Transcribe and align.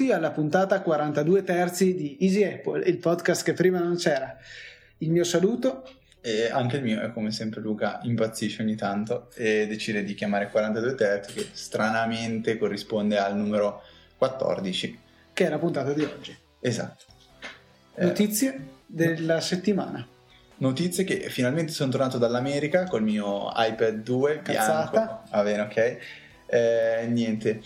benvenuti 0.00 0.12
alla 0.12 0.30
puntata 0.30 0.80
42 0.80 1.44
terzi 1.44 1.94
di 1.94 2.16
Easy 2.20 2.42
Apple, 2.42 2.82
il 2.84 2.96
podcast 2.96 3.44
che 3.44 3.52
prima 3.52 3.80
non 3.80 3.96
c'era. 3.96 4.34
Il 4.98 5.10
mio 5.10 5.24
saluto 5.24 5.86
e 6.22 6.48
anche 6.50 6.76
il 6.76 6.82
mio 6.82 7.00
è 7.02 7.12
come 7.12 7.30
sempre 7.30 7.60
Luca 7.60 8.00
impazzisce 8.02 8.62
ogni 8.62 8.76
tanto 8.76 9.30
e 9.34 9.66
decide 9.66 10.02
di 10.02 10.14
chiamare 10.14 10.48
42 10.48 10.94
terzi 10.94 11.32
che 11.34 11.46
stranamente 11.52 12.56
corrisponde 12.56 13.18
al 13.18 13.36
numero 13.36 13.82
14 14.16 14.98
che 15.34 15.46
è 15.46 15.50
la 15.50 15.58
puntata 15.58 15.92
di 15.92 16.02
oggi. 16.02 16.34
Esatto. 16.60 17.04
Notizie 17.96 18.54
eh, 18.54 18.60
della 18.86 19.40
settimana. 19.40 20.06
Notizie 20.58 21.04
che 21.04 21.28
finalmente 21.28 21.72
sono 21.72 21.90
tornato 21.90 22.16
dall'America 22.16 22.84
col 22.84 23.02
mio 23.02 23.50
iPad 23.54 24.02
2 24.02 24.40
Cazzata. 24.42 24.90
bianco. 24.90 25.22
Va 25.30 25.42
bene, 25.42 25.60
ok. 25.60 25.98
Eh, 26.46 27.06
niente, 27.08 27.62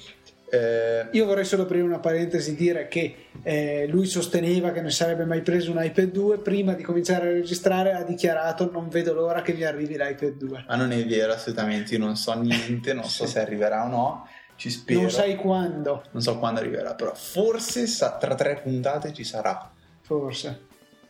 eh, 0.51 1.09
Io 1.13 1.25
vorrei 1.27 1.45
solo 1.45 1.63
aprire 1.63 1.83
una 1.83 1.99
parentesi 1.99 2.55
dire 2.55 2.89
che 2.89 3.27
eh, 3.43 3.87
lui 3.89 4.07
sosteneva 4.07 4.73
che 4.73 4.81
non 4.81 4.91
sarebbe 4.91 5.25
mai 5.25 5.43
preso 5.43 5.71
un 5.71 5.83
iPad 5.83 6.11
2 6.11 6.39
prima 6.39 6.75
di 6.75 6.83
cominciare 6.83 7.29
a 7.29 7.33
registrare 7.33 7.93
ha 7.93 8.03
dichiarato 8.03 8.71
non 8.71 8.89
vedo 8.89 9.13
l'ora 9.13 9.43
che 9.43 9.53
mi 9.53 9.65
arrivi 9.65 9.97
l'iPad 9.97 10.37
2 10.37 10.65
ma 10.69 10.77
non 10.77 10.93
è 10.93 11.05
vero 11.05 11.33
assolutamente 11.33 11.95
io 11.95 12.01
non 12.01 12.17
so 12.17 12.33
niente 12.35 12.93
non 12.93 13.05
so 13.05 13.27
se 13.27 13.41
arriverà 13.41 13.85
o 13.85 13.89
no 13.89 14.29
ci 14.57 14.71
spero. 14.71 15.01
Non 15.01 15.11
sai 15.11 15.37
quando. 15.37 16.05
Non 16.13 16.23
so 16.23 16.39
quando 16.39 16.61
arriverà 16.61 16.95
però 16.95 17.15
forse 17.15 17.87
tra 17.97 18.35
tre 18.35 18.61
puntate 18.63 19.13
ci 19.13 19.25
sarà. 19.25 19.71
Forse. 20.01 20.67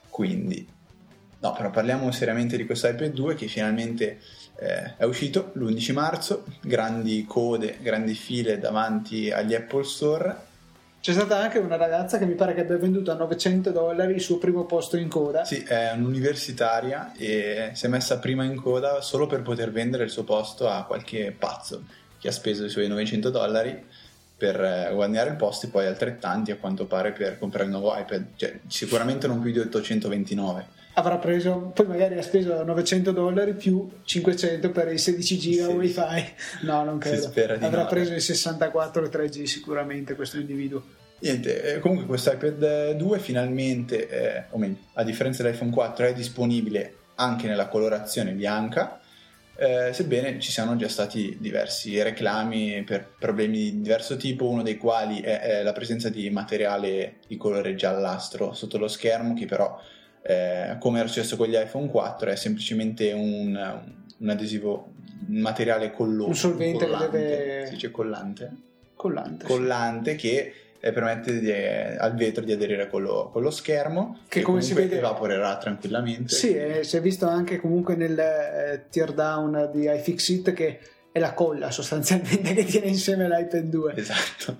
Quindi 0.08 0.66
no 1.44 1.52
però 1.52 1.70
parliamo 1.70 2.10
seriamente 2.10 2.56
di 2.56 2.64
questo 2.64 2.88
iPad 2.88 3.12
2 3.12 3.34
che 3.34 3.48
finalmente 3.48 4.18
eh, 4.56 4.96
è 4.96 5.04
uscito 5.04 5.50
l'11 5.54 5.92
marzo, 5.92 6.44
grandi 6.62 7.24
code, 7.26 7.76
grandi 7.82 8.14
file 8.14 8.58
davanti 8.58 9.30
agli 9.30 9.54
Apple 9.54 9.84
Store. 9.84 10.52
C'è 11.00 11.12
stata 11.12 11.36
anche 11.38 11.58
una 11.58 11.76
ragazza 11.76 12.16
che 12.16 12.24
mi 12.24 12.34
pare 12.34 12.54
che 12.54 12.62
abbia 12.62 12.78
venduto 12.78 13.10
a 13.10 13.14
900 13.14 13.70
dollari 13.72 14.14
il 14.14 14.22
suo 14.22 14.38
primo 14.38 14.64
posto 14.64 14.96
in 14.96 15.08
coda. 15.08 15.44
Sì, 15.44 15.62
è 15.62 15.92
un'universitaria 15.94 17.12
e 17.14 17.72
si 17.74 17.84
è 17.84 17.88
messa 17.88 18.18
prima 18.18 18.44
in 18.44 18.56
coda 18.56 19.02
solo 19.02 19.26
per 19.26 19.42
poter 19.42 19.70
vendere 19.70 20.04
il 20.04 20.10
suo 20.10 20.24
posto 20.24 20.66
a 20.66 20.84
qualche 20.84 21.34
pazzo 21.38 21.84
che 22.18 22.28
ha 22.28 22.32
speso 22.32 22.64
i 22.64 22.70
suoi 22.70 22.88
900 22.88 23.28
dollari 23.28 23.84
per 24.36 24.58
eh, 24.58 24.90
guadagnare 24.94 25.28
il 25.30 25.36
posto 25.36 25.66
e 25.66 25.68
poi 25.68 25.84
altrettanti 25.84 26.52
a 26.52 26.56
quanto 26.56 26.86
pare 26.86 27.12
per 27.12 27.38
comprare 27.38 27.64
il 27.64 27.70
nuovo 27.70 27.94
iPad. 27.94 28.28
Cioè, 28.34 28.60
sicuramente 28.66 29.26
non 29.26 29.42
più 29.42 29.52
di 29.52 29.58
829 29.58 30.82
avrà 30.94 31.18
preso, 31.18 31.72
poi 31.74 31.86
magari 31.86 32.18
ha 32.18 32.22
speso 32.22 32.62
900 32.62 33.12
dollari 33.12 33.54
più 33.54 33.88
500 34.04 34.70
per 34.70 34.92
i 34.92 34.98
16 34.98 35.38
giga 35.38 35.66
sì. 35.66 35.72
wifi. 35.72 36.00
No, 36.62 36.84
non 36.84 36.98
credo. 36.98 37.32
avrà 37.60 37.82
no. 37.82 37.86
preso 37.86 38.14
i 38.14 38.20
64 38.20 39.06
3G 39.06 39.44
sicuramente 39.44 40.14
questo 40.14 40.38
individuo. 40.38 40.82
Niente, 41.20 41.74
eh, 41.74 41.78
comunque 41.78 42.06
questo 42.06 42.32
iPad 42.32 42.92
2 42.92 43.18
finalmente, 43.18 44.08
eh, 44.08 44.44
o 44.50 44.58
meglio, 44.58 44.76
a 44.94 45.04
differenza 45.04 45.42
dell'iPhone 45.42 45.70
4 45.70 46.06
è 46.06 46.12
disponibile 46.12 46.96
anche 47.16 47.46
nella 47.46 47.68
colorazione 47.68 48.32
bianca, 48.32 49.00
eh, 49.56 49.92
sebbene 49.92 50.40
ci 50.40 50.50
siano 50.50 50.74
già 50.76 50.88
stati 50.88 51.36
diversi 51.40 52.02
reclami 52.02 52.82
per 52.82 53.08
problemi 53.18 53.56
di 53.56 53.82
diverso 53.82 54.16
tipo, 54.16 54.48
uno 54.48 54.62
dei 54.62 54.76
quali 54.76 55.20
è, 55.20 55.40
è 55.40 55.62
la 55.62 55.72
presenza 55.72 56.08
di 56.08 56.28
materiale 56.30 57.16
di 57.26 57.36
colore 57.36 57.76
giallastro 57.76 58.52
sotto 58.52 58.78
lo 58.78 58.88
schermo 58.88 59.34
che 59.34 59.46
però 59.46 59.80
eh, 60.26 60.76
come 60.78 61.00
era 61.00 61.08
successo 61.08 61.36
con 61.36 61.48
gli 61.48 61.54
iPhone 61.54 61.88
4, 61.88 62.30
è 62.30 62.36
semplicemente 62.36 63.12
un, 63.12 63.82
un 64.16 64.28
adesivo, 64.30 64.92
un 65.28 65.40
materiale 65.40 65.92
collo- 65.92 66.26
un 66.26 66.34
solvente 66.34 66.86
collante, 66.86 67.10
che 67.10 67.26
deve... 67.26 67.66
si 67.66 67.72
dice 67.74 67.90
collante? 67.90 68.56
Collante. 68.94 69.44
Collante 69.44 70.10
sì. 70.12 70.16
che 70.16 70.54
eh, 70.80 70.92
permette 70.92 71.38
di, 71.38 71.50
eh, 71.50 71.96
al 71.98 72.14
vetro 72.14 72.42
di 72.42 72.52
aderire 72.52 72.88
con 72.88 73.02
lo, 73.02 73.28
con 73.30 73.42
lo 73.42 73.50
schermo 73.50 74.20
che, 74.28 74.38
che 74.38 74.44
come 74.44 74.62
si 74.62 74.72
vede 74.72 74.98
evaporerà 74.98 75.56
tranquillamente 75.56 76.34
sì 76.34 76.54
eh, 76.54 76.84
si 76.84 76.98
è 76.98 77.00
visto 77.00 77.26
anche 77.26 77.58
comunque 77.58 77.94
nel 77.94 78.18
eh, 78.18 78.84
teardown 78.90 79.70
di 79.72 79.90
iFixit 79.90 80.52
che 80.52 80.80
è 81.10 81.18
la 81.18 81.32
colla 81.32 81.70
sostanzialmente 81.70 82.52
che 82.54 82.64
tiene 82.64 82.88
insieme 82.88 83.28
l'iPad 83.28 83.62
2 83.62 83.94
esatto 83.96 84.56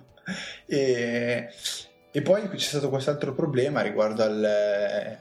e 0.65 1.49
e 2.17 2.23
poi 2.23 2.49
c'è 2.49 2.59
stato 2.59 2.91
quest'altro 2.91 3.35
problema 3.35 3.81
riguardo 3.81 4.23
al 4.23 4.45
eh, 4.45 5.19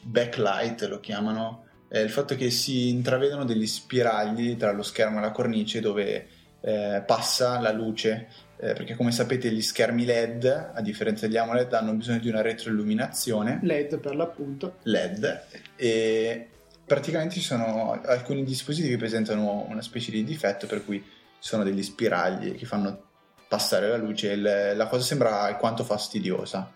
backlight, 0.00 0.84
lo 0.84 1.00
chiamano, 1.00 1.66
eh, 1.90 2.00
il 2.00 2.08
fatto 2.08 2.34
che 2.34 2.48
si 2.48 2.88
intravedono 2.88 3.44
degli 3.44 3.66
spiragli 3.66 4.56
tra 4.56 4.72
lo 4.72 4.82
schermo 4.82 5.18
e 5.18 5.20
la 5.20 5.32
cornice 5.32 5.80
dove 5.80 6.26
eh, 6.62 7.02
passa 7.04 7.60
la 7.60 7.72
luce, 7.72 8.28
eh, 8.56 8.72
perché 8.72 8.94
come 8.94 9.12
sapete 9.12 9.50
gli 9.50 9.60
schermi 9.60 10.06
LED, 10.06 10.70
a 10.72 10.80
differenza 10.80 11.26
degli 11.26 11.36
AMOLED, 11.36 11.74
hanno 11.74 11.92
bisogno 11.92 12.20
di 12.20 12.30
una 12.30 12.40
retroilluminazione. 12.40 13.58
LED 13.62 13.98
per 13.98 14.16
l'appunto. 14.16 14.76
LED. 14.84 15.42
E 15.76 16.48
praticamente 16.86 17.34
ci 17.34 17.42
sono 17.42 18.00
alcuni 18.02 18.44
dispositivi 18.44 18.94
che 18.94 18.98
presentano 18.98 19.66
una 19.68 19.82
specie 19.82 20.10
di 20.10 20.24
difetto 20.24 20.66
per 20.66 20.86
cui 20.86 21.04
sono 21.38 21.64
degli 21.64 21.82
spiragli 21.82 22.54
che 22.54 22.64
fanno 22.64 23.07
passare 23.48 23.88
la 23.88 23.96
luce, 23.96 24.32
il, 24.32 24.72
la 24.74 24.86
cosa 24.86 25.02
sembra 25.02 25.40
alquanto 25.40 25.82
fastidiosa. 25.82 26.72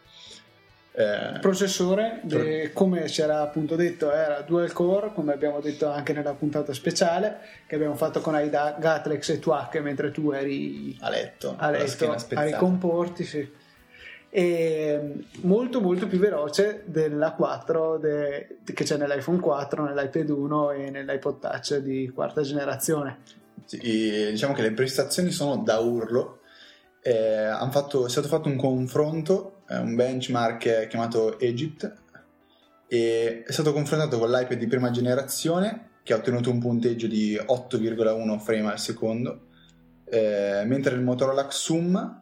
Eh, 0.95 1.39
processore, 1.41 2.21
de, 2.23 2.71
come 2.75 3.09
ci 3.09 3.23
era 3.23 3.41
appunto 3.41 3.77
detto, 3.77 4.13
era 4.13 4.43
dual 4.43 4.73
core, 4.73 5.13
come 5.15 5.33
abbiamo 5.33 5.61
detto 5.61 5.89
anche 5.89 6.13
nella 6.13 6.35
puntata 6.35 6.75
speciale 6.75 7.39
che 7.67 7.77
abbiamo 7.77 7.95
fatto 7.95 8.21
con 8.21 8.35
Aida 8.35 8.77
Gatlex 8.79 9.31
e 9.31 9.39
Tuac 9.39 9.77
mentre 9.77 10.11
tu 10.11 10.33
eri 10.33 10.95
a 11.01 11.09
letto, 11.09 11.55
a, 11.57 11.71
letto, 11.71 12.15
a 12.35 12.43
ricomporti. 12.43 13.25
Sì. 13.25 13.61
E 14.35 15.01
molto 15.43 15.81
molto 15.81 16.07
più 16.07 16.19
veloce 16.19 16.83
della 16.87 17.33
4 17.33 17.99
de, 17.99 18.57
che 18.63 18.85
c'è 18.85 18.97
nell'iPhone 18.97 19.41
4, 19.41 19.85
nell'iPad 19.85 20.29
1 20.29 20.71
e 20.73 20.91
nell'iPod 20.91 21.39
Touch 21.39 21.77
di 21.79 22.11
quarta 22.15 22.43
generazione. 22.43 23.19
Sì, 23.65 23.79
diciamo 23.79 24.53
che 24.53 24.63
le 24.63 24.73
prestazioni 24.73 25.31
sono 25.31 25.57
da 25.57 25.79
urlo 25.79 26.41
eh, 27.03 27.51
fatto, 27.71 28.07
è 28.07 28.09
stato 28.09 28.29
fatto 28.29 28.49
un 28.49 28.57
confronto, 28.57 29.63
eh, 29.69 29.77
un 29.77 29.95
benchmark 29.95 30.87
chiamato 30.87 31.39
Egypt, 31.41 32.01
e 32.87 33.43
è 33.45 33.53
stato 33.53 33.73
confrontato 33.73 34.19
con 34.19 34.31
l'iPad 34.31 34.59
di 34.59 34.67
prima 34.67 34.91
generazione 34.91 35.91
che 36.03 36.13
ha 36.13 36.17
ottenuto 36.17 36.51
un 36.51 36.59
punteggio 36.59 37.07
di 37.07 37.35
8,1 37.35 38.39
frame 38.39 38.71
al 38.71 38.79
secondo, 38.79 39.47
eh, 40.05 40.63
mentre 40.67 40.95
il 40.95 41.03
Motorola 41.03 41.47
Xum 41.47 42.21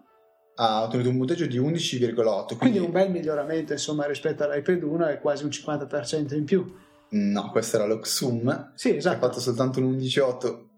ha 0.54 0.82
ottenuto 0.82 1.08
un 1.08 1.16
punteggio 1.16 1.46
di 1.46 1.58
11,8. 1.58 2.56
Quindi... 2.56 2.56
quindi 2.58 2.78
un 2.78 2.90
bel 2.90 3.10
miglioramento 3.10 3.72
insomma 3.72 4.06
rispetto 4.06 4.44
all'iPad 4.44 4.82
1 4.82 5.06
è 5.06 5.20
quasi 5.20 5.44
un 5.44 5.50
50% 5.50 6.34
in 6.34 6.44
più. 6.44 6.74
No, 7.10 7.50
questo 7.50 7.76
era 7.76 7.86
lo 7.86 7.98
Xum. 7.98 8.72
Sì, 8.74 8.94
esatto. 8.94 9.16
Ha 9.16 9.28
fatto 9.28 9.40
soltanto 9.40 9.80
un 9.80 9.96
11,8 9.96 10.68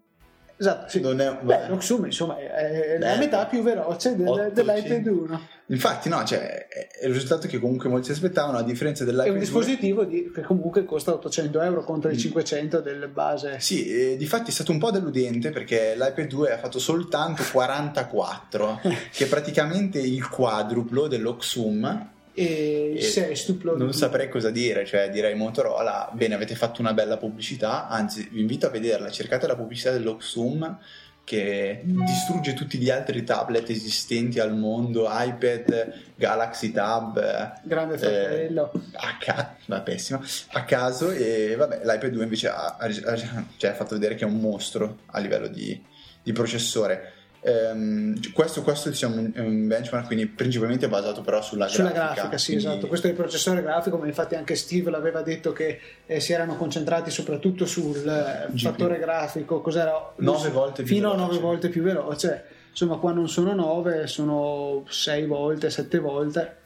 Esatto, 0.63 0.89
sì. 0.89 1.01
Non 1.01 1.19
è, 1.19 1.37
beh, 1.41 1.67
l'Oxum 1.67 2.05
insomma 2.05 2.37
è, 2.37 2.97
la 2.97 3.17
metà 3.17 3.45
più 3.47 3.61
veloce 3.61 4.15
del, 4.15 4.51
dell'iPad 4.53 5.05
1. 5.05 5.47
Infatti, 5.67 6.07
no, 6.07 6.23
cioè, 6.23 6.67
è 6.67 7.05
il 7.05 7.11
risultato 7.11 7.47
che 7.47 7.59
comunque 7.59 7.89
molti 7.89 8.05
si 8.05 8.11
aspettavano, 8.13 8.57
a 8.57 8.63
differenza 8.63 9.03
dell'iPad 9.03 9.27
2. 9.27 9.33
È 9.33 9.37
un 9.37 9.43
dispositivo 9.43 10.05
di, 10.05 10.31
che 10.33 10.41
comunque 10.41 10.85
costa 10.85 11.13
800 11.13 11.61
euro 11.61 11.83
contro 11.83 12.09
mm. 12.09 12.13
i 12.13 12.17
500 12.17 12.79
del 12.79 13.09
base. 13.11 13.59
Sì, 13.59 13.87
e 13.87 14.15
di 14.15 14.25
fatti 14.25 14.51
è 14.51 14.53
stato 14.53 14.71
un 14.71 14.77
po' 14.77 14.89
deludente 14.89 15.49
perché 15.49 15.95
l'iPad 15.97 16.27
2 16.27 16.53
ha 16.53 16.57
fatto 16.57 16.79
soltanto 16.79 17.43
44, 17.51 18.79
che 19.11 19.25
è 19.25 19.27
praticamente 19.27 19.99
il 19.99 20.29
quadruplo 20.29 21.07
dell'Oxum 21.07 22.11
e, 22.33 22.97
e 22.97 23.35
stuplo 23.35 23.77
non 23.77 23.93
saprei 23.93 24.27
cosa 24.27 24.49
dire, 24.49 24.85
cioè 24.85 25.09
direi 25.09 25.35
Motorola, 25.35 26.09
bene 26.13 26.33
avete 26.33 26.55
fatto 26.55 26.81
una 26.81 26.93
bella 26.93 27.17
pubblicità, 27.17 27.87
anzi 27.87 28.27
vi 28.31 28.41
invito 28.41 28.65
a 28.65 28.69
vederla, 28.69 29.11
cercate 29.11 29.45
la 29.45 29.55
pubblicità 29.55 29.91
dell'Oxum 29.91 30.79
che 31.23 31.81
distrugge 31.83 32.53
tutti 32.53 32.77
gli 32.77 32.89
altri 32.89 33.23
tablet 33.23 33.69
esistenti 33.69 34.39
al 34.39 34.57
mondo, 34.57 35.07
iPad, 35.09 35.93
Galaxy 36.15 36.71
Tab, 36.71 37.61
grande 37.63 37.97
fratello, 37.97 38.71
eh, 38.73 38.79
a, 38.95 39.17
ca- 39.19 39.55
va, 39.67 39.81
pessimo, 39.81 40.21
a 40.51 40.65
caso 40.65 41.11
e 41.11 41.55
vabbè 41.55 41.81
l'iPad 41.83 42.09
2 42.09 42.23
invece 42.23 42.49
ha, 42.49 42.75
ha, 42.77 42.91
cioè, 42.91 43.69
ha 43.69 43.73
fatto 43.73 43.93
vedere 43.93 44.15
che 44.15 44.25
è 44.25 44.27
un 44.27 44.39
mostro 44.39 44.97
a 45.11 45.19
livello 45.19 45.47
di, 45.47 45.81
di 46.21 46.31
processore 46.33 47.13
Um, 47.45 48.17
questo, 48.31 48.61
questo 48.61 48.87
diciamo, 48.87 49.15
è 49.33 49.39
un 49.41 49.67
benchmark 49.67 50.05
quindi 50.05 50.27
principalmente 50.27 50.87
basato 50.87 51.21
però 51.21 51.41
sulla, 51.41 51.67
sulla 51.67 51.91
grafica. 51.91 52.13
grafica 52.13 52.37
sì, 52.37 52.51
quindi... 52.53 52.65
esatto. 52.65 52.87
Questo 52.87 53.07
è 53.07 53.09
il 53.09 53.15
processore 53.17 53.61
grafico, 53.61 53.97
ma 53.97 54.05
infatti 54.05 54.35
anche 54.35 54.55
Steve 54.55 54.89
l'aveva 54.89 55.21
detto 55.21 55.51
che 55.51 55.79
eh, 56.05 56.19
si 56.21 56.31
erano 56.31 56.55
concentrati 56.55 57.11
soprattutto 57.11 57.65
sul 57.65 57.97
eh, 57.97 58.57
fattore 58.57 58.97
grafico, 58.97 59.59
cos'era? 59.59 60.13
9 60.15 60.49
volte 60.51 60.85
fino 60.85 61.11
a 61.11 61.17
9 61.17 61.37
volte 61.39 61.67
più 61.67 61.83
veloce. 61.83 62.45
Insomma, 62.69 62.95
qua 62.95 63.11
non 63.11 63.27
sono 63.27 63.53
9, 63.53 64.07
sono 64.07 64.85
6 64.87 65.25
volte, 65.25 65.69
7 65.69 65.99
volte, 65.99 66.57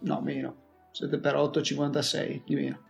no 0.00 0.20
meno. 0.20 0.61
7 0.92 1.18
per 1.18 1.36
8, 1.36 1.62
56 1.62 2.42
di 2.44 2.54
meno. 2.54 2.80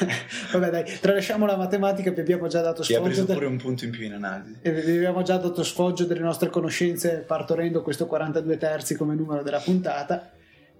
Vabbè, 0.52 0.70
dai, 0.70 0.98
tralasciamo 1.00 1.46
la 1.46 1.56
matematica, 1.56 2.10
vi 2.10 2.20
abbiamo 2.20 2.48
già 2.48 2.60
dato 2.60 2.82
Ti 2.82 2.94
ha 2.94 2.96
sfoggio. 2.96 3.04
preso 3.08 3.24
del- 3.24 3.36
pure 3.36 3.46
un 3.46 3.56
punto 3.58 3.84
in 3.84 3.90
più 3.90 4.04
in 4.04 4.14
analisi. 4.14 4.56
e 4.62 4.72
vi 4.72 4.96
abbiamo 4.96 5.22
già 5.22 5.36
dato 5.36 5.62
sfoggio 5.62 6.04
delle 6.04 6.20
nostre 6.20 6.50
conoscenze 6.50 7.18
partorendo 7.26 7.82
questo 7.82 8.06
42 8.06 8.56
terzi 8.56 8.96
come 8.96 9.14
numero 9.14 9.42
della 9.42 9.60
puntata. 9.60 10.32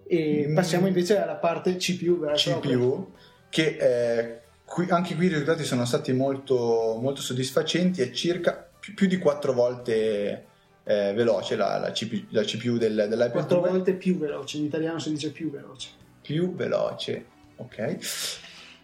E 0.07 0.47
Mm. 0.49 0.55
passiamo 0.55 0.87
invece 0.89 1.19
alla 1.19 1.37
parte 1.37 1.77
CPU. 1.77 2.19
vera. 2.19 2.35
CPU 2.35 3.13
che 3.49 3.77
eh, 3.79 4.41
qui- 4.65 4.89
anche 4.91 5.15
qui 5.15 5.27
i 5.27 5.29
risultati 5.29 5.63
sono 5.65 5.85
stati 5.85 6.13
molto, 6.13 6.99
molto 7.01 7.21
soddisfacenti 7.21 8.03
è 8.03 8.11
circa 8.11 8.69
più, 8.81 8.95
più 8.95 9.07
di 9.07 9.19
quattro 9.19 9.53
volte 9.53 10.47
eh, 10.85 11.13
veloce 11.15 11.55
la, 11.55 11.79
la 11.79 11.93
CPU, 11.93 12.25
la 12.31 12.43
CPU 12.43 12.77
del, 12.79 12.95
dell'iPad 13.09 13.31
Quattro 13.31 13.61
2 13.61 13.69
volte 13.71 13.93
più 13.95 14.19
veloce, 14.19 14.57
in 14.57 14.65
italiano 14.65 14.99
si 14.99 15.11
dice 15.11 15.31
più 15.31 15.49
veloce. 15.51 16.01
Più 16.23 16.55
veloce 16.55 17.27
ok 17.57 17.79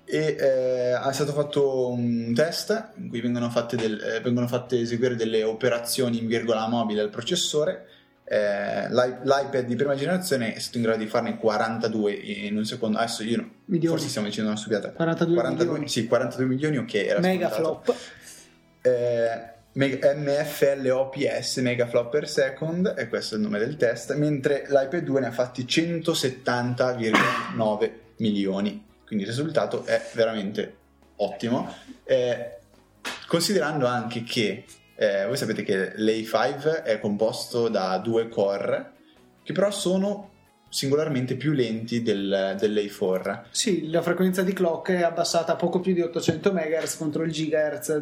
e 0.05 0.37
eh, 0.39 0.99
è 1.01 1.13
stato 1.13 1.33
fatto 1.33 1.89
un 1.91 2.33
test 2.35 2.93
in 2.97 3.09
cui 3.09 3.21
vengono 3.21 3.49
fatte, 3.51 3.77
del- 3.77 4.01
eh, 4.01 4.21
vengono 4.21 4.47
fatte 4.49 4.79
eseguire 4.81 5.15
delle 5.17 5.43
operazioni 5.45 6.19
in 6.19 6.27
virgola 6.27 6.67
mobile 6.69 7.01
al 7.01 7.11
processore 7.11 7.87
Eh, 8.31 8.89
l'i- 8.91 9.17
l'iPad 9.23 9.61
di 9.65 9.75
prima 9.75 9.95
generazione 9.95 10.53
è 10.53 10.59
stato 10.59 10.77
in 10.77 10.83
grado 10.83 10.99
di 10.99 11.07
farne 11.07 11.39
42 11.39 12.13
in 12.13 12.59
un 12.59 12.65
secondo 12.67 12.99
adesso 12.99 13.23
io 13.23 13.39
no- 13.39 13.51
Milioni. 13.67 13.89
forse 13.97 14.09
stiamo 14.11 14.27
dicendo 14.29 14.51
una 14.51 14.59
stupiata 14.59 14.91
42 14.91 15.49
milioni. 15.49 15.89
sì 15.89 16.07
42 16.07 16.45
milioni 16.47 16.77
ok 16.77 16.93
era 16.95 17.21
Mega 17.21 17.49
scontato. 17.51 17.81
flop. 17.85 17.97
Eh, 18.83 19.57
MFLOPS 19.87 21.59
megaflop 21.59 22.11
per 22.11 22.29
second 22.29 22.93
e 22.97 23.07
questo 23.09 23.35
è 23.35 23.37
il 23.39 23.45
nome 23.45 23.61
del 23.61 23.77
test 23.77 24.17
mentre 24.17 24.65
l'iPad 24.67 25.05
2 25.05 25.21
ne 25.21 25.29
ha 25.29 25.33
fatti 25.33 25.65
170,9 25.65 27.91
milioni. 28.17 28.85
Quindi 29.07 29.25
il 29.25 29.31
risultato 29.31 29.85
è 29.85 30.03
veramente 30.15 30.75
ottimo. 31.17 31.73
Eh, 32.05 32.57
considerando 33.29 33.87
anche 33.87 34.25
che 34.25 34.65
eh, 34.97 35.27
voi 35.27 35.37
sapete 35.37 35.63
che 35.63 35.93
l'A5 35.97 36.83
è 36.83 36.99
composto 36.99 37.69
da 37.69 37.97
due 37.99 38.27
core 38.29 38.95
che 39.45 39.53
però 39.53 39.71
sono 39.71 40.33
singolarmente 40.69 41.37
più 41.37 41.53
lenti 41.53 42.03
del, 42.03 42.57
dell'A4 42.59 43.43
Sì, 43.51 43.91
la 43.91 44.03
frequenza 44.03 44.43
di 44.43 44.53
clock 44.53 44.91
è 44.91 45.03
abbassata 45.03 45.53
a 45.53 45.57
poco 45.57 45.79
più 45.81 45.95
di 45.95 46.01
800 46.01 46.53
MHz 46.53 46.97
contro 46.97 47.23
il 47.23 47.31
GHz 47.31 47.99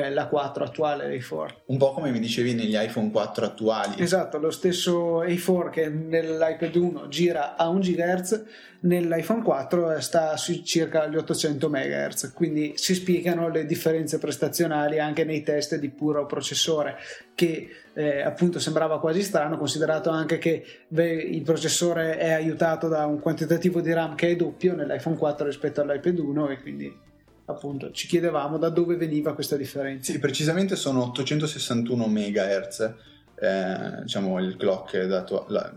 della 0.00 0.26
4 0.26 0.64
attuale 0.64 1.08
dei 1.08 1.22
4. 1.22 1.62
un 1.66 1.76
po' 1.76 1.92
come 1.92 2.10
mi 2.10 2.20
dicevi 2.20 2.54
negli 2.54 2.76
iPhone 2.76 3.10
4 3.10 3.44
attuali 3.44 4.00
Esatto, 4.02 4.38
lo 4.38 4.50
stesso 4.50 5.22
A4 5.22 5.70
che 5.70 5.88
nell'iPad 5.88 6.74
1 6.74 7.08
gira 7.08 7.56
a 7.56 7.68
1 7.68 7.78
GHz, 7.78 8.44
nell'iPhone 8.80 9.42
4 9.42 10.00
sta 10.00 10.36
su 10.36 10.62
circa 10.62 11.06
gli 11.06 11.16
800 11.16 11.68
MHz, 11.68 12.32
quindi 12.32 12.72
si 12.76 12.94
spiegano 12.94 13.48
le 13.48 13.64
differenze 13.66 14.18
prestazionali 14.18 14.98
anche 14.98 15.24
nei 15.24 15.42
test 15.42 15.76
di 15.76 15.90
puro 15.90 16.26
processore, 16.26 16.96
che 17.34 17.68
eh, 17.94 18.22
appunto 18.22 18.58
sembrava 18.58 19.00
quasi 19.00 19.22
strano, 19.22 19.58
considerato 19.58 20.10
anche 20.10 20.38
che 20.38 20.64
beh, 20.88 21.12
il 21.12 21.42
processore 21.42 22.16
è 22.16 22.32
aiutato 22.32 22.88
da 22.88 23.06
un 23.06 23.20
quantitativo 23.20 23.80
di 23.80 23.92
RAM 23.92 24.14
che 24.14 24.28
è 24.28 24.36
doppio 24.36 24.74
nell'iPhone 24.74 25.16
4 25.16 25.46
rispetto 25.46 25.80
all'iPad 25.80 26.18
1 26.18 26.48
e 26.48 26.60
quindi 26.60 27.01
appunto 27.46 27.90
ci 27.90 28.06
chiedevamo 28.06 28.58
da 28.58 28.68
dove 28.68 28.96
veniva 28.96 29.34
questa 29.34 29.56
differenza. 29.56 30.12
Sì, 30.12 30.18
precisamente 30.18 30.76
sono 30.76 31.02
861 31.04 32.06
MHz, 32.06 32.94
eh, 33.40 34.02
diciamo 34.02 34.38
il 34.38 34.56
clock 34.56 35.04
dato, 35.04 35.46
la- 35.48 35.72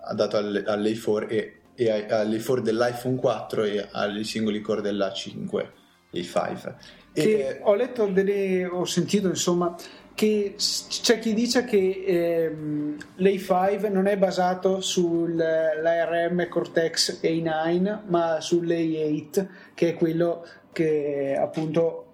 ha 0.00 0.14
dato 0.14 0.36
alle- 0.36 0.64
all'A4 0.64 1.28
e, 1.28 1.60
e 1.74 1.90
ai- 1.90 2.06
all'A4 2.08 2.60
dell'iPhone 2.60 3.16
4 3.16 3.64
e 3.64 3.88
ai 3.92 4.24
singoli 4.24 4.60
core 4.60 4.80
dell'A5 4.82 5.66
e 6.10 6.22
5. 6.22 6.76
E, 7.12 7.22
eh, 7.22 7.58
ho 7.62 7.74
letto 7.74 8.06
delle, 8.06 8.64
ho 8.66 8.84
sentito 8.84 9.28
insomma 9.28 9.74
che 10.14 10.54
c'è 10.56 11.20
chi 11.20 11.32
dice 11.32 11.64
che 11.64 12.04
ehm, 12.06 12.96
l'A5 13.18 13.90
non 13.90 14.06
è 14.06 14.16
basato 14.16 14.80
sull'ARM 14.80 16.48
Cortex 16.48 17.20
A9 17.22 18.00
ma 18.06 18.38
sull'A8 18.40 19.46
che 19.74 19.90
è 19.90 19.94
quello 19.94 20.44
che 20.72 21.36
appunto 21.38 22.04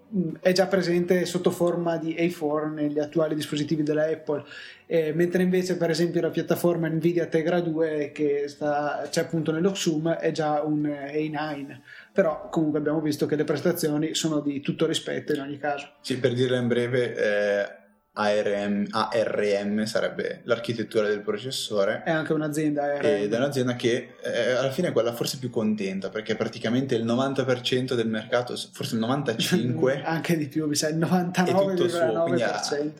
è 0.40 0.52
già 0.52 0.66
presente 0.66 1.24
sotto 1.24 1.50
forma 1.50 1.96
di 1.96 2.14
A4 2.14 2.72
negli 2.72 3.00
attuali 3.00 3.34
dispositivi 3.34 3.82
della 3.82 4.06
Apple 4.06 4.44
Eh, 4.86 5.12
mentre 5.14 5.42
invece 5.42 5.76
per 5.78 5.88
esempio 5.88 6.20
la 6.20 6.28
piattaforma 6.28 6.88
Nvidia 6.88 7.26
Tegra 7.26 7.60
2 7.60 8.12
che 8.12 8.44
sta, 8.48 9.08
c'è 9.10 9.22
appunto 9.22 9.50
nell'Oxum 9.50 10.10
è 10.10 10.30
già 10.30 10.62
un 10.62 10.84
eh, 10.84 11.30
A9 11.30 11.78
però 12.12 12.48
comunque 12.50 12.78
abbiamo 12.78 13.00
visto 13.00 13.26
che 13.26 13.34
le 13.34 13.44
prestazioni 13.44 14.14
sono 14.14 14.40
di 14.40 14.60
tutto 14.60 14.86
rispetto 14.86 15.32
in 15.32 15.40
ogni 15.40 15.58
caso. 15.58 15.94
sì, 16.00 16.18
per 16.18 16.34
dirla 16.34 16.58
in 16.58 16.68
breve, 16.68 17.14
eh, 17.16 17.83
ARM, 18.16 18.86
ARM 18.90 19.84
sarebbe 19.84 20.40
l'architettura 20.44 21.08
del 21.08 21.20
processore. 21.20 22.02
È 22.04 22.10
anche 22.10 22.32
un'azienda 22.32 22.84
ARM. 22.84 23.04
Ed 23.04 23.32
è 23.32 23.36
un'azienda 23.36 23.74
che 23.74 24.14
eh, 24.22 24.50
alla 24.52 24.70
fine 24.70 24.88
è 24.88 24.92
quella 24.92 25.12
forse 25.12 25.38
più 25.38 25.50
contenta 25.50 26.10
perché 26.10 26.36
praticamente 26.36 26.94
il 26.94 27.04
90% 27.04 27.94
del 27.94 28.06
mercato, 28.08 28.54
forse 28.72 28.94
il 28.94 29.00
95%, 29.00 30.02
anche 30.06 30.36
di 30.36 30.46
più, 30.46 30.66
mi 30.68 30.76
sa 30.76 30.88
il 30.88 30.96
È 31.32 31.44
tutto 31.44 31.88
suo, 31.88 32.22
quindi 32.22 32.42
ha- 32.42 32.60
99,9%. 32.60 32.90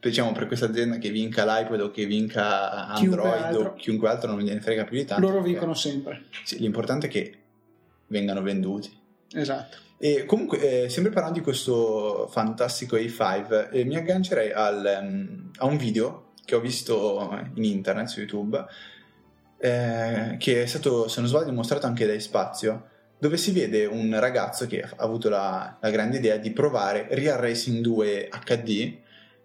diciamo 0.00 0.32
per 0.32 0.46
questa 0.48 0.66
azienda 0.66 0.98
che 0.98 1.10
vinca 1.10 1.44
l'iPad 1.44 1.80
o 1.80 1.90
che 1.92 2.04
vinca 2.06 2.92
Chiunque 2.96 3.22
Android 3.22 3.42
altro. 3.44 3.60
o 3.70 3.74
chiunque 3.74 4.08
altro 4.08 4.30
non 4.32 4.40
gliene 4.40 4.60
frega 4.60 4.84
più 4.84 4.96
di 4.96 5.04
tanto. 5.04 5.24
Loro 5.24 5.40
vincono 5.40 5.74
sempre. 5.74 6.24
Sì, 6.44 6.58
l'importante 6.58 7.06
è 7.06 7.10
che 7.10 7.38
vengano 8.08 8.42
venduti. 8.42 8.90
Esatto. 9.32 9.86
E 10.00 10.24
comunque, 10.26 10.84
eh, 10.84 10.88
sempre 10.88 11.10
parlando 11.10 11.38
di 11.38 11.44
questo 11.44 12.28
fantastico 12.30 12.96
A5, 12.96 13.70
eh, 13.72 13.84
mi 13.84 13.96
aggancerei 13.96 14.52
al, 14.52 14.86
ehm, 14.86 15.50
a 15.56 15.66
un 15.66 15.76
video 15.76 16.34
che 16.44 16.54
ho 16.54 16.60
visto 16.60 17.36
in 17.54 17.64
internet 17.64 18.06
su 18.06 18.20
YouTube, 18.20 18.64
eh, 19.58 20.36
che 20.38 20.62
è 20.62 20.66
stato, 20.66 21.08
se 21.08 21.20
non 21.20 21.28
sbaglio, 21.28 21.52
mostrato 21.52 21.86
anche 21.86 22.06
dai 22.06 22.20
Spazio, 22.20 22.84
dove 23.18 23.36
si 23.36 23.50
vede 23.50 23.86
un 23.86 24.18
ragazzo 24.20 24.68
che 24.68 24.82
ha 24.82 24.94
avuto 24.98 25.28
la, 25.28 25.76
la 25.80 25.90
grande 25.90 26.18
idea 26.18 26.36
di 26.36 26.52
provare 26.52 27.08
Real 27.10 27.38
Racing 27.38 27.80
2 27.80 28.28
HD 28.46 28.98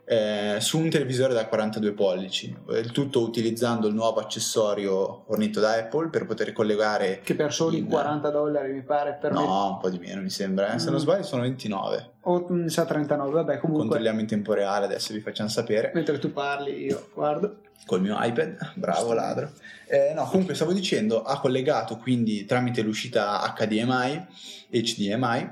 eh, 0.06 0.58
su 0.60 0.80
un 0.80 0.90
televisore 0.90 1.34
da 1.34 1.46
42 1.48 1.92
pollici, 1.94 2.56
il 2.72 2.92
tutto 2.92 3.22
utilizzando 3.22 3.88
il 3.88 3.94
nuovo 3.94 4.20
accessorio 4.20 5.24
fornito 5.26 5.60
da 5.60 5.76
Apple 5.76 6.10
per 6.10 6.26
poter 6.26 6.52
collegare 6.52 7.22
Che 7.24 7.36
per 7.36 7.54
soli 7.54 7.78
in- 7.80 7.88
40 7.88 8.30
dollari 8.30 8.74
mi 8.74 8.84
pare 8.84 9.18
per. 9.20 9.32
No, 9.32 9.70
un 9.74 9.78
po' 9.80 9.90
di 9.90 10.00
meno 10.00 10.22
mi 10.22 10.30
sembra. 10.30 10.74
eh. 10.74 10.80
Se 10.80 10.86
non 10.90 10.96
Mm. 10.96 11.04
sbaglio 11.04 11.24
sono 11.24 11.42
29. 11.44 12.12
O 12.22 12.46
mi 12.50 12.70
sa 12.70 12.86
39, 12.86 13.32
vabbè 13.32 13.58
comunque. 13.60 13.86
Controlliamo 13.86 14.20
in 14.20 14.28
tempo 14.28 14.54
reale, 14.54 14.86
adesso 14.86 15.14
vi 15.14 15.20
facciamo 15.22 15.50
sapere. 15.50 15.92
Mentre 15.94 16.20
tu 16.20 16.32
parli 16.34 16.84
io 16.86 17.10
guardo. 17.14 17.58
Col 17.86 18.02
mio 18.02 18.18
iPad, 18.20 18.72
bravo 18.76 19.14
ladro. 19.14 19.52
Eh, 19.88 20.14
no, 20.16 20.26
comunque 20.26 20.54
stavo 20.56 20.72
dicendo, 20.74 21.22
ha 21.24 21.40
collegato 21.40 21.98
quindi 21.98 22.46
tramite 22.46 22.82
l'uscita 22.82 23.42
HDMI, 23.58 24.26
HDMI, 24.70 25.52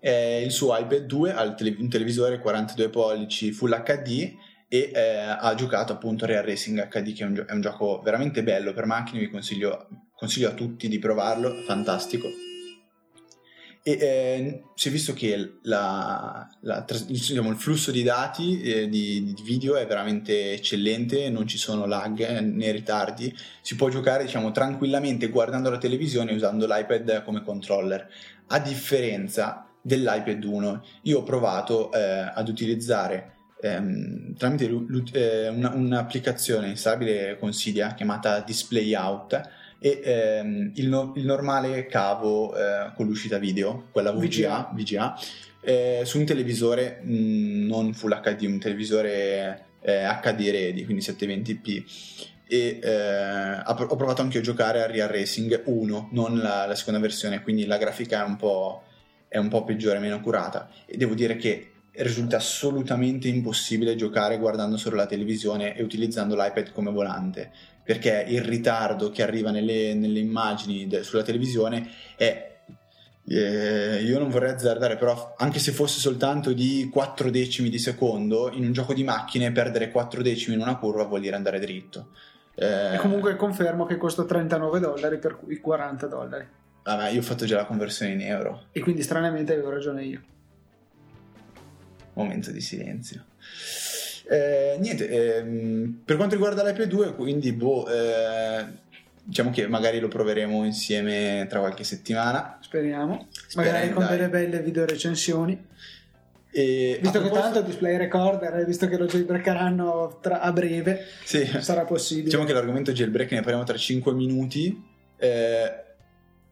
eh, 0.00 0.42
il 0.42 0.50
suo 0.50 0.76
iPad 0.76 1.04
2 1.06 1.32
al 1.32 1.54
tele- 1.54 1.76
un 1.78 1.88
televisore 1.88 2.38
42 2.38 2.88
pollici 2.88 3.52
Full 3.52 3.82
HD 3.82 4.32
e 4.68 4.90
eh, 4.94 5.16
ha 5.18 5.54
giocato 5.54 5.94
appunto 5.94 6.26
Real 6.26 6.44
Racing 6.44 6.88
HD 6.88 7.14
che 7.14 7.22
è 7.22 7.26
un, 7.26 7.34
gio- 7.34 7.46
è 7.46 7.52
un 7.52 7.60
gioco 7.60 8.00
veramente 8.02 8.42
bello 8.42 8.72
per 8.72 8.84
macchine, 8.84 9.20
vi 9.20 9.30
consiglio, 9.30 9.88
consiglio 10.14 10.50
a 10.50 10.52
tutti 10.52 10.88
di 10.88 10.98
provarlo, 10.98 11.62
fantastico. 11.66 12.28
E 13.82 13.92
eh, 13.92 14.62
si 14.74 14.88
è 14.88 14.90
visto 14.90 15.14
che 15.14 15.60
la- 15.62 16.46
la 16.60 16.84
diciamo, 17.06 17.48
il 17.48 17.56
flusso 17.56 17.90
di 17.90 18.02
dati 18.02 18.60
eh, 18.60 18.88
di, 18.88 19.32
di 19.32 19.42
video 19.42 19.76
è 19.76 19.86
veramente 19.86 20.52
eccellente, 20.52 21.30
non 21.30 21.46
ci 21.46 21.56
sono 21.56 21.86
lag 21.86 22.18
eh, 22.20 22.40
né 22.40 22.70
ritardi, 22.70 23.34
si 23.62 23.74
può 23.76 23.88
giocare 23.88 24.24
diciamo, 24.24 24.50
tranquillamente 24.50 25.28
guardando 25.28 25.70
la 25.70 25.78
televisione 25.78 26.34
usando 26.34 26.66
l'iPad 26.66 27.24
come 27.24 27.42
controller, 27.42 28.06
a 28.48 28.58
differenza 28.58 29.67
dell'iPad 29.88 30.44
1. 30.44 30.84
Io 31.02 31.18
ho 31.18 31.22
provato 31.22 31.90
eh, 31.92 31.98
ad 32.34 32.48
utilizzare 32.48 33.32
ehm, 33.60 34.36
tramite 34.36 34.70
eh, 35.12 35.48
una- 35.48 35.72
un'applicazione 35.74 36.68
installabile 36.68 37.36
con 37.38 37.50
Cydia 37.50 37.94
chiamata 37.94 38.40
Display 38.40 38.94
Out 38.94 39.40
e 39.80 40.00
ehm, 40.04 40.72
il, 40.74 40.88
no- 40.88 41.12
il 41.16 41.24
normale 41.24 41.86
cavo 41.86 42.54
eh, 42.56 42.92
con 42.94 43.06
l'uscita 43.06 43.38
video, 43.38 43.86
quella 43.90 44.12
VGA, 44.12 44.70
VGA 44.74 45.16
eh, 45.60 46.02
su 46.04 46.18
un 46.18 46.24
televisore 46.24 47.00
mh, 47.02 47.66
non 47.66 47.92
Full 47.92 48.20
HD, 48.20 48.42
un 48.44 48.58
televisore 48.58 49.66
eh, 49.80 50.04
HD 50.22 50.50
ready, 50.50 50.84
quindi 50.84 51.02
720p. 51.02 51.84
E 52.50 52.78
eh, 52.82 53.58
ho 53.58 53.86
ho 53.88 53.96
provato 53.96 54.22
anche 54.22 54.38
a 54.38 54.40
giocare 54.40 54.82
a 54.82 54.86
Real 54.86 55.08
Racing 55.08 55.62
1, 55.66 56.08
non 56.12 56.38
la, 56.38 56.64
la 56.66 56.74
seconda 56.74 56.98
versione, 56.98 57.42
quindi 57.42 57.66
la 57.66 57.76
grafica 57.76 58.24
è 58.24 58.26
un 58.26 58.36
po', 58.36 58.84
è 59.28 59.38
un 59.38 59.48
po' 59.48 59.64
peggiore, 59.64 59.98
meno 59.98 60.20
curata. 60.20 60.68
E 60.86 60.96
devo 60.96 61.14
dire 61.14 61.36
che 61.36 61.72
risulta 61.92 62.36
assolutamente 62.36 63.28
impossibile 63.28 63.96
giocare 63.96 64.38
guardando 64.38 64.76
solo 64.76 64.96
la 64.96 65.06
televisione 65.06 65.76
e 65.76 65.82
utilizzando 65.82 66.36
l'iPad 66.36 66.72
come 66.72 66.92
volante 66.92 67.50
perché 67.88 68.22
il 68.28 68.42
ritardo 68.42 69.08
che 69.08 69.22
arriva 69.22 69.50
nelle, 69.50 69.94
nelle 69.94 70.18
immagini 70.18 70.86
de, 70.86 71.02
sulla 71.02 71.22
televisione 71.22 71.90
è 72.16 72.48
eh, 73.30 74.02
io 74.02 74.18
non 74.18 74.28
vorrei 74.28 74.52
azzardare, 74.52 74.96
però 74.96 75.34
anche 75.38 75.58
se 75.58 75.72
fosse 75.72 75.98
soltanto 75.98 76.52
di 76.52 76.90
4 76.92 77.30
decimi 77.30 77.70
di 77.70 77.78
secondo, 77.78 78.50
in 78.52 78.64
un 78.64 78.72
gioco 78.72 78.92
di 78.92 79.04
macchine 79.04 79.52
perdere 79.52 79.90
4 79.90 80.20
decimi 80.20 80.56
in 80.56 80.60
una 80.60 80.76
curva 80.76 81.04
vuol 81.04 81.20
dire 81.20 81.36
andare 81.36 81.58
dritto. 81.58 82.08
Eh, 82.54 82.94
e 82.94 82.96
comunque 82.98 83.36
confermo 83.36 83.86
che 83.86 83.96
costa 83.96 84.24
39 84.24 84.80
dollari 84.80 85.18
per 85.18 85.36
cui 85.36 85.58
40 85.58 86.06
dollari. 86.06 86.46
Vabbè, 86.82 87.10
io 87.10 87.20
ho 87.20 87.22
fatto 87.22 87.44
già 87.44 87.56
la 87.56 87.64
conversione 87.66 88.12
in 88.12 88.20
euro. 88.22 88.64
E 88.72 88.80
quindi 88.80 89.02
stranamente 89.02 89.52
avevo 89.52 89.70
ragione 89.70 90.04
io. 90.04 90.22
Momento 92.14 92.50
di 92.50 92.60
silenzio. 92.60 93.24
Eh, 94.30 94.76
niente, 94.78 95.08
ehm, 95.08 96.02
per 96.04 96.16
quanto 96.16 96.34
riguarda 96.34 96.62
l'iP 96.62 96.84
2, 96.84 97.14
quindi 97.14 97.52
boh, 97.52 97.88
eh, 97.88 98.64
diciamo 99.22 99.50
che 99.50 99.66
magari 99.66 100.00
lo 100.00 100.08
proveremo 100.08 100.64
insieme 100.64 101.46
tra 101.48 101.60
qualche 101.60 101.84
settimana. 101.84 102.58
Speriamo. 102.60 103.28
Speriamo 103.30 103.78
magari 103.78 103.92
con 103.92 104.06
delle 104.06 104.28
belle 104.28 104.60
video 104.60 104.84
recensioni. 104.84 105.66
E 106.50 106.98
visto 107.00 107.22
che 107.22 107.30
tanto 107.30 107.60
display 107.62 107.96
recorder, 107.96 108.64
visto 108.64 108.88
che 108.88 108.96
lo 108.96 109.06
jailbreakeranno 109.06 110.18
tra, 110.20 110.40
a 110.40 110.50
breve, 110.50 111.04
sì. 111.24 111.46
sarà 111.60 111.84
possibile. 111.84 112.24
Diciamo 112.24 112.44
che 112.44 112.52
l'argomento 112.52 112.92
jailbreak 112.92 113.32
ne 113.32 113.40
parliamo 113.40 113.64
tra 113.64 113.76
5 113.76 114.12
minuti. 114.12 114.82
Eh, 115.16 115.84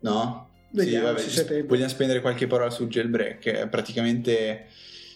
no? 0.01 0.49
Vediamo, 0.71 1.17
sì, 1.17 1.43
vabbè, 1.43 1.65
vogliamo 1.65 1.89
spendere 1.89 2.21
qualche 2.21 2.47
parola 2.47 2.71
sul 2.71 2.89
jailbreak. 2.89 3.69
Praticamente 3.69 4.67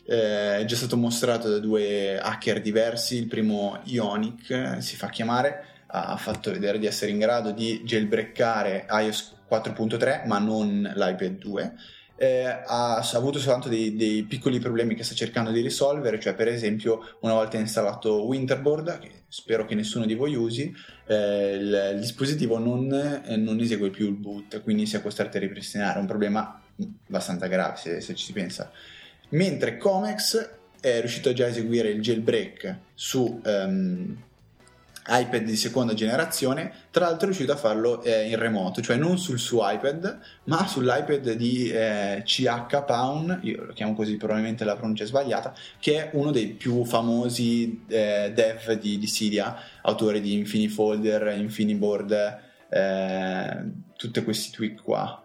eh, 0.06 0.58
è 0.58 0.64
già 0.64 0.76
stato 0.76 0.96
mostrato 0.96 1.48
da 1.48 1.58
due 1.58 2.18
hacker 2.18 2.60
diversi, 2.60 3.16
il 3.16 3.26
primo 3.26 3.80
Ionic 3.84 4.76
si 4.80 4.96
fa 4.96 5.08
chiamare, 5.08 5.64
ha 5.86 6.16
fatto 6.16 6.50
vedere 6.50 6.78
di 6.78 6.86
essere 6.86 7.10
in 7.10 7.18
grado 7.18 7.50
di 7.50 7.82
jailbreakare 7.84 8.86
iOS 8.90 9.34
4.3 9.50 10.26
ma 10.26 10.38
non 10.38 10.82
l'iPad 10.94 11.38
2. 11.38 11.74
Eh, 12.22 12.44
ha, 12.44 12.96
ha, 12.96 13.10
avuto 13.14 13.38
soltanto 13.38 13.70
dei, 13.70 13.96
dei, 13.96 14.24
piccoli 14.24 14.58
problemi 14.58 14.94
che 14.94 15.04
sta 15.04 15.14
cercando 15.14 15.50
di 15.50 15.62
risolvere, 15.62 16.20
cioè 16.20 16.34
per 16.34 16.48
esempio 16.48 17.16
una 17.20 17.32
volta 17.32 17.56
installato 17.56 18.26
Winterboard, 18.26 18.98
che 18.98 19.10
spero 19.26 19.64
che 19.64 19.74
nessuno 19.74 20.04
di 20.04 20.14
voi 20.14 20.34
usi, 20.34 20.70
eh, 21.06 21.54
il, 21.54 21.92
il, 21.94 21.98
dispositivo 21.98 22.58
non, 22.58 22.92
eh, 22.92 23.36
non, 23.36 23.58
esegue 23.58 23.88
più 23.88 24.06
il 24.06 24.16
boot, 24.16 24.62
quindi 24.62 24.84
si 24.84 24.96
è 24.96 25.00
costretto 25.00 25.38
a 25.38 25.40
ripristinare, 25.40 25.98
un 25.98 26.04
problema 26.04 26.60
abbastanza 27.06 27.46
grave 27.46 27.76
se, 27.78 28.02
se 28.02 28.14
ci 28.14 28.26
si 28.26 28.32
pensa. 28.34 28.70
Mentre 29.30 29.78
Comex 29.78 30.58
è 30.78 31.00
riuscito 31.00 31.32
già 31.32 31.46
a 31.46 31.48
eseguire 31.48 31.88
il 31.88 32.02
jailbreak 32.02 32.76
su 32.92 33.40
um, 33.42 34.14
iPad 35.06 35.42
di 35.42 35.56
seconda 35.56 35.94
generazione, 35.94 36.72
tra 36.90 37.06
l'altro 37.06 37.22
è 37.22 37.24
riuscito 37.26 37.52
a 37.52 37.56
farlo 37.56 38.02
eh, 38.02 38.28
in 38.28 38.38
remoto, 38.38 38.80
cioè 38.80 38.96
non 38.96 39.18
sul 39.18 39.38
suo 39.38 39.68
iPad, 39.68 40.18
ma 40.44 40.66
sull'iPad 40.66 41.32
di 41.32 41.70
eh, 41.70 42.22
CH 42.24 42.84
Pound, 42.84 43.40
io 43.42 43.64
lo 43.64 43.72
chiamo 43.72 43.94
così, 43.94 44.16
probabilmente 44.16 44.64
la 44.64 44.76
pronuncia 44.76 45.04
è 45.04 45.06
sbagliata, 45.06 45.54
che 45.78 45.96
è 45.96 46.10
uno 46.14 46.30
dei 46.30 46.48
più 46.48 46.84
famosi 46.84 47.84
eh, 47.88 48.32
dev 48.34 48.72
di, 48.72 48.98
di 48.98 49.06
Cydia, 49.06 49.56
autore 49.82 50.20
di 50.20 50.34
Infinifolder, 50.34 51.36
Infiniboard, 51.38 52.38
eh, 52.68 53.64
tutti 53.96 54.22
questi 54.22 54.50
tweak 54.50 54.82
qua 54.82 55.24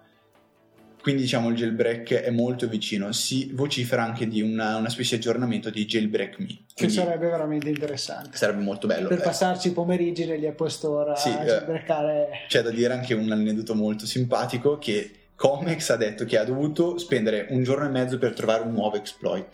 quindi 1.06 1.22
diciamo 1.22 1.50
il 1.50 1.56
jailbreak 1.56 2.14
è 2.16 2.32
molto 2.32 2.68
vicino, 2.68 3.12
si 3.12 3.52
vocifera 3.54 4.02
anche 4.02 4.28
di 4.28 4.42
una, 4.42 4.78
una 4.78 4.90
specie 4.90 5.20
di 5.20 5.22
aggiornamento 5.22 5.70
di 5.70 5.86
jailbreak 5.86 6.40
me. 6.40 6.64
Che 6.74 6.90
sarebbe 6.90 7.28
veramente 7.28 7.70
interessante. 7.70 8.36
Sarebbe 8.36 8.64
molto 8.64 8.88
bello. 8.88 9.10
Per 9.10 9.20
eh. 9.20 9.22
passarci 9.22 9.68
i 9.68 9.72
pomeriggi 9.72 10.26
negli 10.26 10.48
Apple 10.48 10.72
Store 10.72 11.16
sì, 11.16 11.30
a 11.30 11.44
eh, 11.44 11.46
jailbreakare. 11.46 12.30
Eh, 12.32 12.48
c'è 12.48 12.64
da 12.64 12.72
dire 12.72 12.92
anche 12.92 13.14
un 13.14 13.32
aneddoto 13.32 13.76
molto 13.76 14.08
simpatico 14.08 14.80
che 14.80 15.12
Comex 15.36 15.92
ha 15.92 15.96
detto 15.96 16.26
che 16.26 16.40
ha 16.40 16.44
dovuto 16.44 16.98
spendere 16.98 17.46
un 17.52 17.62
giorno 17.62 17.86
e 17.86 17.90
mezzo 17.90 18.18
per 18.18 18.34
trovare 18.34 18.64
un 18.64 18.74
nuovo 18.74 18.96
exploit. 18.96 19.52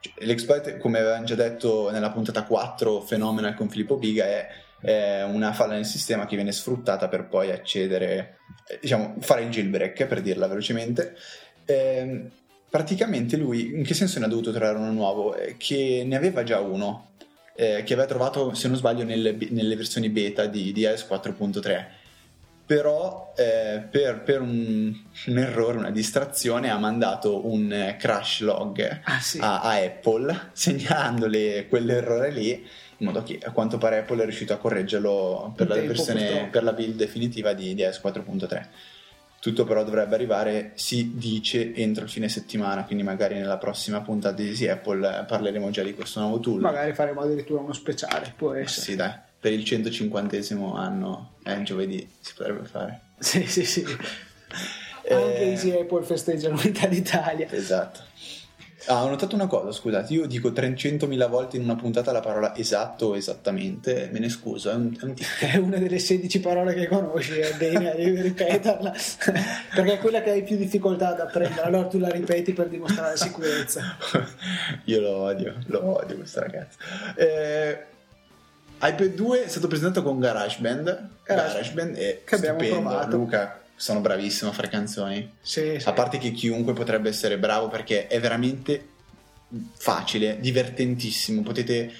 Cioè, 0.00 0.24
l'exploit, 0.24 0.78
come 0.78 0.98
avevamo 0.98 1.24
già 1.24 1.34
detto 1.34 1.90
nella 1.90 2.10
puntata 2.10 2.44
4, 2.44 3.00
Phenomenal 3.06 3.52
con 3.52 3.68
Filippo 3.68 3.98
Biga, 3.98 4.24
è 4.24 4.48
è 4.86 5.24
una 5.24 5.52
falla 5.52 5.74
nel 5.74 5.84
sistema 5.84 6.26
che 6.26 6.36
viene 6.36 6.52
sfruttata 6.52 7.08
per 7.08 7.26
poi 7.26 7.50
accedere, 7.50 8.38
eh, 8.68 8.78
diciamo, 8.80 9.16
fare 9.18 9.42
il 9.42 9.50
jailbreak 9.50 10.06
per 10.06 10.22
dirla 10.22 10.46
velocemente. 10.46 11.16
Eh, 11.64 12.30
praticamente 12.70 13.36
lui, 13.36 13.74
in 13.74 13.82
che 13.82 13.94
senso 13.94 14.20
ne 14.20 14.26
ha 14.26 14.28
dovuto 14.28 14.52
trovare 14.52 14.78
uno 14.78 14.92
nuovo? 14.92 15.34
Eh, 15.34 15.56
che 15.58 16.04
ne 16.06 16.14
aveva 16.14 16.44
già 16.44 16.60
uno, 16.60 17.14
eh, 17.56 17.82
che 17.84 17.94
aveva 17.94 18.06
trovato, 18.06 18.54
se 18.54 18.68
non 18.68 18.76
sbaglio, 18.76 19.02
nelle, 19.02 19.36
nelle 19.50 19.74
versioni 19.74 20.08
beta 20.08 20.46
di, 20.46 20.70
di 20.70 20.82
iOS 20.82 21.04
4.3 21.10 21.86
però 22.66 23.32
eh, 23.36 23.86
per, 23.88 24.22
per 24.22 24.40
un, 24.40 24.92
un, 25.26 25.38
errore, 25.38 25.78
una 25.78 25.92
distrazione 25.92 26.68
ha 26.68 26.78
mandato 26.78 27.46
un 27.46 27.94
crash 27.96 28.40
log 28.40 29.00
ah, 29.04 29.20
sì. 29.20 29.38
a, 29.38 29.60
a, 29.60 29.76
Apple 29.76 30.50
segnalandole 30.52 31.68
quell'errore 31.68 32.32
lì 32.32 32.68
in 32.98 33.06
modo 33.06 33.22
che 33.22 33.38
a 33.42 33.50
quanto 33.50 33.78
pare 33.78 33.98
Apple 33.98 34.22
è 34.22 34.24
riuscito 34.24 34.52
a 34.52 34.56
correggerlo 34.56 35.52
per, 35.54 35.68
la, 35.68 35.74
versione, 35.76 36.48
per 36.50 36.62
la 36.62 36.72
build 36.72 36.96
definitiva 36.96 37.52
di, 37.52 37.74
di 37.74 37.82
iOS 37.82 38.00
4.3. 38.02 38.66
Tutto 39.38 39.64
però 39.64 39.84
dovrebbe 39.84 40.14
arrivare, 40.14 40.72
si 40.74 41.12
dice, 41.14 41.74
entro 41.74 42.04
il 42.04 42.10
fine 42.10 42.28
settimana, 42.28 42.84
quindi 42.84 43.04
magari 43.04 43.34
nella 43.34 43.58
prossima 43.58 44.00
puntata 44.00 44.34
di 44.34 44.48
Easy 44.48 44.66
Apple 44.66 45.24
parleremo 45.28 45.70
già 45.70 45.82
di 45.82 45.94
questo 45.94 46.20
nuovo 46.20 46.40
tool. 46.40 46.60
Magari 46.60 46.94
faremo 46.94 47.20
addirittura 47.20 47.60
uno 47.60 47.72
speciale, 47.72 48.32
può 48.34 48.54
essere. 48.54 48.86
Sì, 48.86 48.96
dai, 48.96 49.12
per 49.38 49.52
il 49.52 49.62
150 49.62 50.38
anno, 50.74 51.34
eh, 51.44 51.62
giovedì, 51.62 52.08
si 52.18 52.32
potrebbe 52.34 52.64
fare. 52.64 53.00
Sì, 53.18 53.46
sì, 53.46 53.64
sì. 53.64 53.84
Anche 55.08 55.38
eh... 55.38 55.50
Easy 55.50 55.70
Apple 55.70 56.02
festeggia 56.02 56.48
l'unità 56.48 56.86
d'Italia. 56.88 57.46
Esatto. 57.50 58.00
Ah, 58.88 59.02
ho 59.02 59.08
notato 59.08 59.34
una 59.34 59.48
cosa, 59.48 59.72
scusate, 59.72 60.12
io 60.12 60.26
dico 60.26 60.50
300.000 60.50 61.28
volte 61.28 61.56
in 61.56 61.64
una 61.64 61.74
puntata 61.74 62.12
la 62.12 62.20
parola 62.20 62.54
esatto 62.54 63.06
o 63.06 63.16
esattamente, 63.16 64.08
me 64.12 64.20
ne 64.20 64.28
scuso. 64.28 64.70
È, 64.70 64.74
un, 64.74 64.96
è, 65.00 65.04
un... 65.04 65.14
è 65.40 65.56
una 65.56 65.78
delle 65.78 65.98
16 65.98 66.38
parole 66.38 66.72
che 66.72 66.86
conosci, 66.86 67.32
è 67.32 67.52
bene, 67.56 67.94
devi 67.96 68.20
ripeterla, 68.20 68.94
perché 69.74 69.92
è 69.94 69.98
quella 69.98 70.22
che 70.22 70.30
hai 70.30 70.44
più 70.44 70.56
difficoltà 70.56 71.08
ad 71.08 71.20
apprendere, 71.20 71.62
allora 71.62 71.86
tu 71.86 71.98
la 71.98 72.10
ripeti 72.10 72.52
per 72.52 72.68
dimostrare 72.68 73.16
sicurezza. 73.16 73.96
io 74.84 75.00
lo 75.00 75.16
odio, 75.16 75.54
lo 75.66 75.98
odio 75.98 76.16
questo 76.16 76.40
ragazzo. 76.40 76.78
Eh, 77.16 77.78
iPad 78.80 79.14
2 79.14 79.44
è 79.44 79.48
stato 79.48 79.66
presentato 79.66 80.04
con 80.04 80.20
GarageBand, 80.20 81.08
GarageBand 81.24 81.96
è 81.96 82.20
che 82.24 82.34
abbiamo 82.36 82.58
provato. 82.58 83.16
Luca 83.16 83.64
sono 83.76 84.00
bravissimo 84.00 84.50
a 84.50 84.52
fare 84.54 84.68
canzoni. 84.68 85.32
Sì, 85.40 85.76
sì. 85.78 85.88
A 85.88 85.92
parte 85.92 86.18
che 86.18 86.32
chiunque 86.32 86.72
potrebbe 86.72 87.10
essere 87.10 87.38
bravo 87.38 87.68
perché 87.68 88.06
è 88.06 88.18
veramente 88.18 88.88
facile, 89.76 90.38
divertentissimo. 90.40 91.42
Potete 91.42 91.92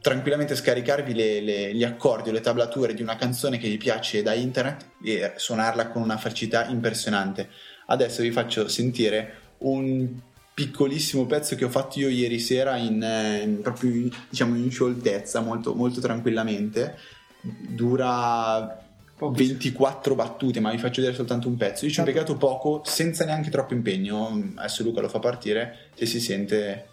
tranquillamente 0.00 0.54
scaricarvi 0.54 1.14
le, 1.14 1.40
le, 1.40 1.74
gli 1.74 1.82
accordi 1.82 2.28
o 2.28 2.32
le 2.32 2.40
tablature 2.40 2.94
di 2.94 3.02
una 3.02 3.16
canzone 3.16 3.58
che 3.58 3.68
vi 3.68 3.76
piace 3.76 4.22
da 4.22 4.34
internet 4.34 4.90
e 5.02 5.32
suonarla 5.34 5.88
con 5.88 6.02
una 6.02 6.16
facilità 6.16 6.66
impressionante. 6.66 7.50
Adesso 7.86 8.22
vi 8.22 8.30
faccio 8.30 8.68
sentire 8.68 9.40
un 9.58 10.08
piccolissimo 10.54 11.26
pezzo 11.26 11.56
che 11.56 11.64
ho 11.64 11.68
fatto 11.68 11.98
io 11.98 12.08
ieri 12.08 12.38
sera 12.38 12.76
in, 12.76 13.02
in 13.42 13.60
proprio 13.62 13.90
in, 13.90 14.10
diciamo 14.30 14.56
in 14.56 14.70
scioltezza, 14.70 15.40
molto, 15.40 15.74
molto 15.74 16.00
tranquillamente. 16.00 16.96
Dura 17.40 18.85
24 19.18 20.14
battute, 20.14 20.60
ma 20.60 20.70
vi 20.70 20.78
faccio 20.78 21.00
vedere 21.00 21.14
soltanto 21.14 21.48
un 21.48 21.56
pezzo. 21.56 21.86
Io 21.86 21.90
ci 21.90 21.98
ho 21.98 22.02
impiegato 22.02 22.36
poco, 22.36 22.82
senza 22.84 23.24
neanche 23.24 23.50
troppo 23.50 23.72
impegno. 23.72 24.52
Adesso 24.56 24.82
Luca 24.82 25.00
lo 25.00 25.08
fa 25.08 25.18
partire 25.18 25.90
e 25.94 26.04
si 26.04 26.20
sente. 26.20 26.88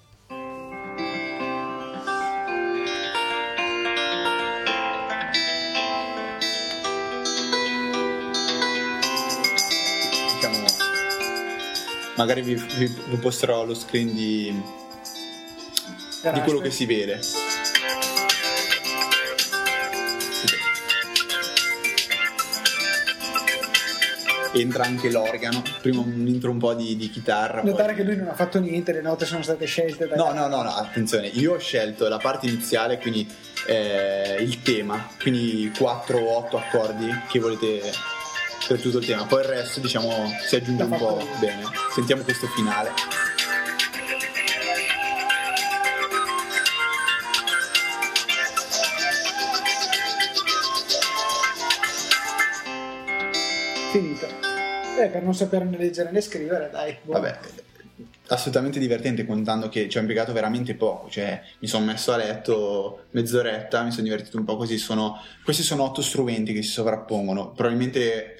Diciamo, 10.36 10.65
magari 12.15 12.42
vi, 12.42 12.56
vi, 12.56 12.88
vi 12.88 13.18
posterò 13.18 13.65
lo 13.65 13.74
screen 13.74 14.13
di, 14.13 14.62
di 16.34 16.39
quello 16.42 16.60
che 16.60 16.72
si 16.72 16.86
vede. 16.86 17.20
Entra 24.53 24.83
anche 24.83 25.10
l'organo. 25.10 25.62
Prima 25.81 26.01
un 26.01 26.27
intro 26.27 26.51
un 26.51 26.57
po' 26.57 26.74
di, 26.74 26.95
di 26.95 27.10
chitarra. 27.10 27.62
Notare 27.63 27.93
poi... 27.93 27.95
che 27.95 28.03
lui 28.03 28.15
non 28.17 28.27
ha 28.27 28.33
fatto 28.33 28.60
niente, 28.60 28.91
le 28.91 29.01
note 29.01 29.25
sono 29.25 29.43
state 29.43 29.65
scelte. 29.65 30.07
Da... 30.07 30.15
No, 30.15 30.31
no, 30.33 30.48
no, 30.48 30.62
no, 30.62 30.69
attenzione, 30.69 31.27
io 31.27 31.53
ho 31.53 31.60
scelto 31.60 32.07
la 32.07 32.17
parte 32.17 32.48
iniziale, 32.48 32.98
quindi 32.98 33.27
eh, 33.67 34.38
il 34.39 34.62
tema, 34.62 35.10
quindi 35.19 35.72
4-8 35.74 36.57
accordi 36.57 37.07
che 37.27 37.39
volete 37.39 37.81
per 38.67 38.79
tutto 38.79 39.00
il 39.00 39.05
tema. 39.05 39.25
Poi 39.25 39.41
il 39.41 39.48
resto, 39.48 39.79
diciamo, 39.79 40.10
si 40.45 40.55
aggiunge 40.55 40.83
un 40.83 40.98
po' 40.98 41.27
bene. 41.39 41.63
Sentiamo 41.93 42.24
questo 42.24 42.48
finale. 42.48 42.91
finita. 53.93 54.32
Eh, 55.00 55.07
per 55.07 55.23
non 55.23 55.33
sapere 55.33 55.65
né 55.65 55.77
leggere 55.77 56.12
né 56.12 56.21
scrivere, 56.21 56.69
dai. 56.71 56.97
Buono. 57.01 57.21
Vabbè, 57.21 57.39
assolutamente 58.27 58.79
divertente 58.79 59.25
contando 59.25 59.69
che 59.69 59.89
ci 59.89 59.97
ho 59.97 60.01
impiegato 60.01 60.33
veramente 60.33 60.75
poco, 60.75 61.09
cioè 61.09 61.41
mi 61.59 61.67
sono 61.67 61.85
messo 61.85 62.12
a 62.12 62.17
letto 62.17 63.05
mezz'oretta, 63.12 63.83
mi 63.83 63.91
sono 63.91 64.03
divertito 64.03 64.38
un 64.38 64.45
po' 64.45 64.55
così, 64.55 64.77
sono, 64.77 65.19
questi 65.43 65.63
sono 65.63 65.83
otto 65.83 66.01
strumenti 66.01 66.53
che 66.53 66.62
si 66.62 66.69
sovrappongono, 66.69 67.51
probabilmente 67.51 68.35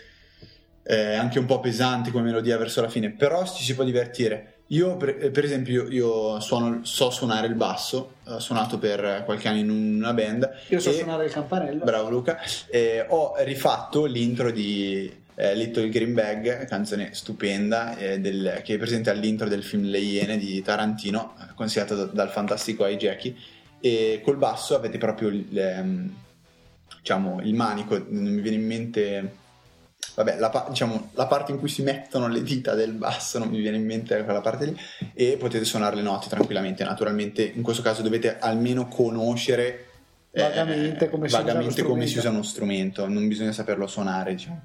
eh, 0.84 1.16
anche 1.16 1.40
un 1.40 1.46
po' 1.46 1.60
pesanti 1.60 2.12
come 2.12 2.26
melodia 2.26 2.58
verso 2.58 2.82
la 2.82 2.90
fine, 2.90 3.12
però 3.12 3.46
ci 3.46 3.64
si 3.64 3.76
può 3.76 3.84
divertire. 3.84 4.50
Io, 4.68 4.96
per, 4.96 5.18
eh, 5.20 5.30
per 5.30 5.44
esempio, 5.44 5.88
io 5.90 6.40
suono, 6.40 6.80
so 6.84 7.10
suonare 7.10 7.48
il 7.48 7.56
basso, 7.56 8.16
ho 8.26 8.40
suonato 8.40 8.80
per 8.80 9.24
qualche 9.26 9.48
anno 9.48 9.60
in 9.60 9.70
una 9.70 10.14
band. 10.14 10.50
Io 10.70 10.80
so 10.80 10.90
e, 10.90 10.94
suonare 10.94 11.26
il 11.26 11.32
campanello. 11.32 11.84
Bravo 11.84 12.10
Luca. 12.10 12.40
E 12.68 13.06
ho 13.08 13.34
rifatto 13.40 14.06
l'intro 14.06 14.50
di 14.50 15.22
eh, 15.36 15.56
Little 15.56 15.90
Green 15.90 16.14
Bag, 16.14 16.66
canzone 16.66 17.14
stupenda, 17.14 17.98
eh, 17.98 18.20
del, 18.20 18.62
che 18.64 18.76
è 18.76 18.78
presente 18.78 19.10
all'intro 19.10 19.48
del 19.48 19.64
film 19.64 19.86
Le 19.86 20.00
Iene 20.00 20.38
di 20.38 20.62
Tarantino, 20.62 21.36
consigliato 21.56 21.96
da, 21.96 22.04
dal 22.06 22.30
fantastico 22.30 22.84
Ai 22.84 22.98
Jackie. 22.98 23.36
E 23.80 24.22
col 24.24 24.38
basso 24.38 24.76
avete 24.76 24.98
proprio 24.98 25.28
il, 25.30 25.58
ehm, 25.58 26.16
diciamo, 27.00 27.42
il 27.44 27.54
manico, 27.54 27.98
non 28.08 28.34
mi 28.34 28.42
viene 28.42 28.58
in 28.58 28.66
mente 28.66 29.42
vabbè, 30.16 30.38
la, 30.38 30.66
diciamo, 30.70 31.10
la, 31.14 31.26
parte 31.28 31.52
in 31.52 31.60
cui 31.60 31.70
si 31.70 31.82
mettono 31.82 32.28
le 32.28 32.44
dita 32.44 32.76
del 32.76 32.94
basso, 32.94 33.40
non 33.40 33.50
mi 33.50 33.60
viene 33.60 33.78
in 33.78 33.86
mente 33.86 34.24
quella 34.24 34.42
parte 34.42 34.66
lì, 34.66 34.78
e 35.14 35.38
potete 35.38 35.66
suonare 35.66 35.96
le 35.96 36.02
note 36.02 36.30
tranquillamente. 36.30 36.84
Naturalmente, 36.84 37.44
in 37.44 37.62
questo 37.62 37.82
caso 37.82 38.02
dovete 38.02 38.38
almeno 38.40 38.88
conoscere 38.88 39.88
eh, 40.32 40.42
vagamente, 40.42 41.10
come, 41.10 41.30
si 41.30 41.36
vagamente 41.36 41.84
come, 41.84 42.08
si 42.08 42.18
usa 42.18 42.30
uno 42.30 42.44
strumento, 42.44 43.08
non 43.08 43.28
bisogna 43.28 43.52
saperlo 43.52 43.88
suonare, 43.88 44.34
diciamo. 44.34 44.64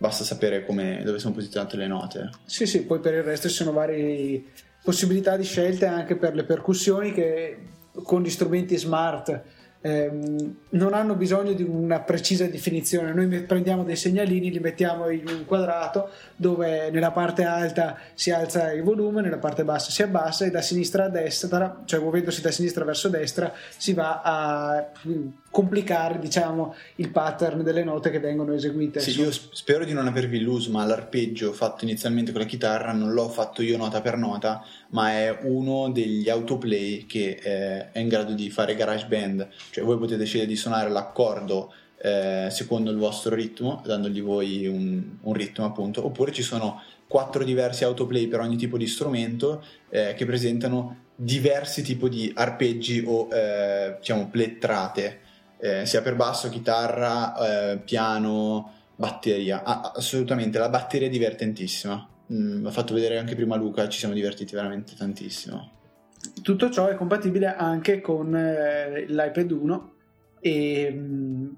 Basta 0.00 0.24
sapere 0.24 0.64
come, 0.64 1.02
dove 1.04 1.18
sono 1.18 1.34
posizionate 1.34 1.76
le 1.76 1.86
note. 1.86 2.30
Sì, 2.46 2.64
sì, 2.64 2.84
poi 2.84 3.00
per 3.00 3.12
il 3.12 3.22
resto 3.22 3.48
ci 3.48 3.54
sono 3.54 3.70
varie 3.70 4.42
possibilità 4.82 5.36
di 5.36 5.44
scelte 5.44 5.84
anche 5.84 6.16
per 6.16 6.34
le 6.34 6.44
percussioni 6.44 7.12
che 7.12 7.58
con 8.02 8.22
gli 8.22 8.30
strumenti 8.30 8.78
smart 8.78 9.42
ehm, 9.82 10.56
non 10.70 10.94
hanno 10.94 11.16
bisogno 11.16 11.52
di 11.52 11.62
una 11.64 12.00
precisa 12.00 12.46
definizione. 12.46 13.12
Noi 13.12 13.42
prendiamo 13.42 13.84
dei 13.84 13.96
segnalini, 13.96 14.50
li 14.50 14.58
mettiamo 14.58 15.10
in 15.10 15.28
un 15.28 15.44
quadrato 15.44 16.08
dove 16.34 16.90
nella 16.90 17.10
parte 17.10 17.44
alta 17.44 17.98
si 18.14 18.30
alza 18.30 18.72
il 18.72 18.82
volume, 18.82 19.20
nella 19.20 19.36
parte 19.36 19.64
bassa 19.64 19.90
si 19.90 20.02
abbassa 20.02 20.46
e 20.46 20.50
da 20.50 20.62
sinistra 20.62 21.04
a 21.04 21.08
destra, 21.10 21.82
cioè 21.84 22.00
muovendosi 22.00 22.40
da 22.40 22.50
sinistra 22.50 22.86
verso 22.86 23.10
destra, 23.10 23.52
si 23.76 23.92
va 23.92 24.22
a 24.22 24.90
complicare 25.50 26.18
diciamo 26.18 26.74
il 26.96 27.10
pattern 27.10 27.62
delle 27.62 27.82
note 27.82 28.10
che 28.10 28.20
vengono 28.20 28.52
eseguite. 28.54 29.00
Sì, 29.00 29.18
io 29.18 29.30
spero 29.32 29.84
di 29.84 29.92
non 29.92 30.06
avervi 30.06 30.38
illuso 30.38 30.70
ma 30.70 30.84
l'arpeggio 30.84 31.52
fatto 31.52 31.84
inizialmente 31.84 32.30
con 32.30 32.40
la 32.40 32.46
chitarra 32.46 32.92
non 32.92 33.12
l'ho 33.12 33.28
fatto 33.28 33.62
io 33.62 33.76
nota 33.76 34.00
per 34.00 34.16
nota 34.16 34.64
ma 34.90 35.10
è 35.10 35.38
uno 35.42 35.90
degli 35.90 36.28
autoplay 36.28 37.06
che 37.06 37.38
eh, 37.42 37.90
è 37.90 37.98
in 37.98 38.08
grado 38.08 38.32
di 38.32 38.48
fare 38.50 38.76
garage 38.76 39.06
band. 39.06 39.48
Cioè 39.70 39.84
voi 39.84 39.98
potete 39.98 40.24
scegliere 40.24 40.48
di 40.48 40.56
suonare 40.56 40.88
l'accordo 40.88 41.72
eh, 42.02 42.48
secondo 42.50 42.90
il 42.90 42.96
vostro 42.96 43.34
ritmo 43.34 43.82
dandogli 43.84 44.22
voi 44.22 44.66
un, 44.66 45.16
un, 45.20 45.32
ritmo 45.34 45.66
appunto 45.66 46.02
oppure 46.02 46.32
ci 46.32 46.40
sono 46.40 46.80
quattro 47.06 47.44
diversi 47.44 47.84
autoplay 47.84 48.26
per 48.26 48.40
ogni 48.40 48.56
tipo 48.56 48.78
di 48.78 48.86
strumento 48.86 49.62
eh, 49.90 50.14
che 50.16 50.24
presentano 50.24 51.08
diversi 51.14 51.82
tipi 51.82 52.08
di 52.08 52.32
arpeggi 52.34 53.04
o 53.06 53.28
eh, 53.30 53.96
diciamo 53.98 54.28
plettrate 54.28 55.28
eh, 55.60 55.86
sia 55.86 56.02
per 56.02 56.16
basso, 56.16 56.48
chitarra, 56.48 57.72
eh, 57.72 57.78
piano, 57.78 58.72
batteria. 58.96 59.62
Ah, 59.62 59.92
assolutamente, 59.94 60.58
la 60.58 60.68
batteria 60.68 61.06
è 61.06 61.10
divertentissima. 61.10 62.08
Mm, 62.32 62.62
l'ha 62.62 62.70
fatto 62.70 62.94
vedere 62.94 63.18
anche 63.18 63.34
prima 63.34 63.56
Luca, 63.56 63.88
ci 63.88 63.98
siamo 63.98 64.14
divertiti 64.14 64.54
veramente 64.54 64.94
tantissimo. 64.94 65.78
Tutto 66.42 66.70
ciò 66.70 66.88
è 66.88 66.94
compatibile 66.94 67.54
anche 67.54 68.00
con 68.00 68.34
eh, 68.34 69.06
l'iPad 69.06 69.50
1 69.50 69.92
e 70.40 70.92
mm, 70.92 71.48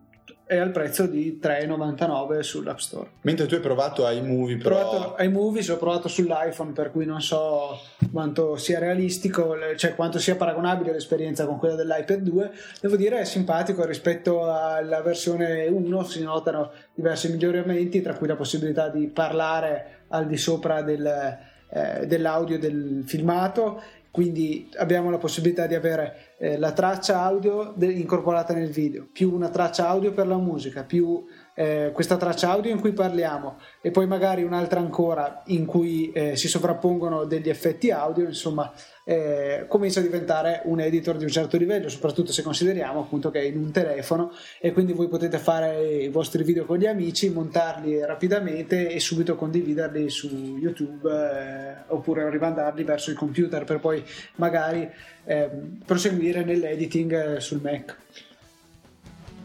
è 0.45 0.57
al 0.57 0.71
prezzo 0.71 1.07
di 1.07 1.39
3,99 1.43 2.41
sull'App 2.41 2.79
Store. 2.79 3.11
Mentre 3.23 3.47
tu 3.47 3.55
hai 3.55 3.61
provato 3.61 4.09
iMovie, 4.09 4.57
però... 4.59 4.77
Ho 4.77 4.91
provato 4.91 5.23
iMovie, 5.23 5.71
ho 5.71 5.77
provato 5.77 6.09
sull'iPhone, 6.09 6.73
per 6.73 6.91
cui 6.91 7.05
non 7.07 7.21
so 7.21 7.79
quanto 8.13 8.57
sia 8.57 8.79
realistico, 8.79 9.57
cioè 9.77 9.95
quanto 9.95 10.19
sia 10.19 10.37
paragonabile 10.37 10.93
l'esperienza 10.93 11.47
con 11.47 11.59
quella 11.59 11.75
dell'iPad 11.75 12.19
2. 12.19 12.51
Devo 12.81 12.97
dire 12.97 13.21
è 13.21 13.25
simpatico 13.25 13.85
rispetto 13.85 14.45
alla 14.45 15.01
versione 15.01 15.67
1, 15.67 16.05
si 16.05 16.23
notano 16.23 16.71
diversi 16.95 17.31
miglioramenti, 17.31 18.03
tra 18.03 18.15
cui 18.15 18.27
la 18.27 18.37
possibilità 18.37 18.89
di 18.89 19.07
parlare 19.07 20.05
al 20.09 20.27
di 20.27 20.37
sopra 20.37 20.83
del, 20.83 21.39
eh, 21.71 22.07
dell'audio 22.07 22.59
del 22.59 23.03
filmato 23.07 23.81
quindi 24.13 24.69
abbiamo 24.77 25.11
la 25.11 25.17
possibilità 25.17 25.67
di 25.67 25.75
avere 25.75 26.35
eh, 26.39 26.59
la 26.59 26.73
traccia 26.73 27.23
audio 27.23 27.73
de- 27.75 27.91
incorporata 27.91 28.53
nel 28.53 28.71
video, 28.71 29.09
più 29.11 29.33
una 29.35 29.49
traccia 29.49 29.89
audio 29.89 30.13
per 30.13 30.27
la 30.27 30.37
musica, 30.37 30.85
più 30.85 31.25
eh, 31.55 31.91
questa 31.95 32.19
traccia 32.19 32.51
audio 32.51 32.71
in 32.71 32.79
cui 32.79 32.93
parliamo 32.93 33.59
e 33.81 33.91
poi 33.91 34.07
magari 34.07 34.43
un'altra 34.43 34.81
ancora 34.81 35.43
in 35.47 35.65
cui 35.65 36.13
eh, 36.13 36.37
si 36.37 36.47
sovrappongono 36.47 37.25
degli 37.25 37.49
effetti 37.49 37.91
audio, 37.91 38.27
insomma 38.27 38.71
eh, 39.05 39.65
comincia 39.69 40.01
a 40.01 40.03
diventare 40.03 40.63
un 40.65 40.81
editor 40.81 41.17
di 41.17 41.25
un 41.25 41.31
certo 41.31 41.57
livello, 41.57 41.89
soprattutto 41.89 42.33
se 42.33 42.43
consideriamo 42.43 43.01
appunto 43.01 43.31
che 43.31 43.41
è 43.41 43.45
in 43.45 43.57
un 43.57 43.71
telefono 43.71 44.33
e 44.61 44.73
quindi 44.73 44.93
voi 44.93 45.09
potete 45.09 45.39
fare 45.39 46.03
i 46.05 46.09
vostri 46.09 46.45
video 46.45 46.65
con 46.65 46.79
gli 46.79 46.87
amici, 46.87 47.31
montarli 47.31 48.05
rapidamente 48.05 48.89
e 48.91 49.01
subito 49.01 49.35
condividerli 49.35 50.09
su 50.09 50.57
YouTube 50.59 51.11
eh, 51.11 51.75
oppure 51.89 52.31
rimandarli 52.31 52.85
verso 52.85 53.11
il 53.11 53.17
computer 53.17 53.65
per 53.65 53.81
poi 53.81 54.05
magari 54.37 54.89
ehm, 55.25 55.83
proseguire 55.85 56.45
nell'editing 56.45 57.37
eh, 57.37 57.41
sul 57.41 57.61
Mac. 57.61 57.97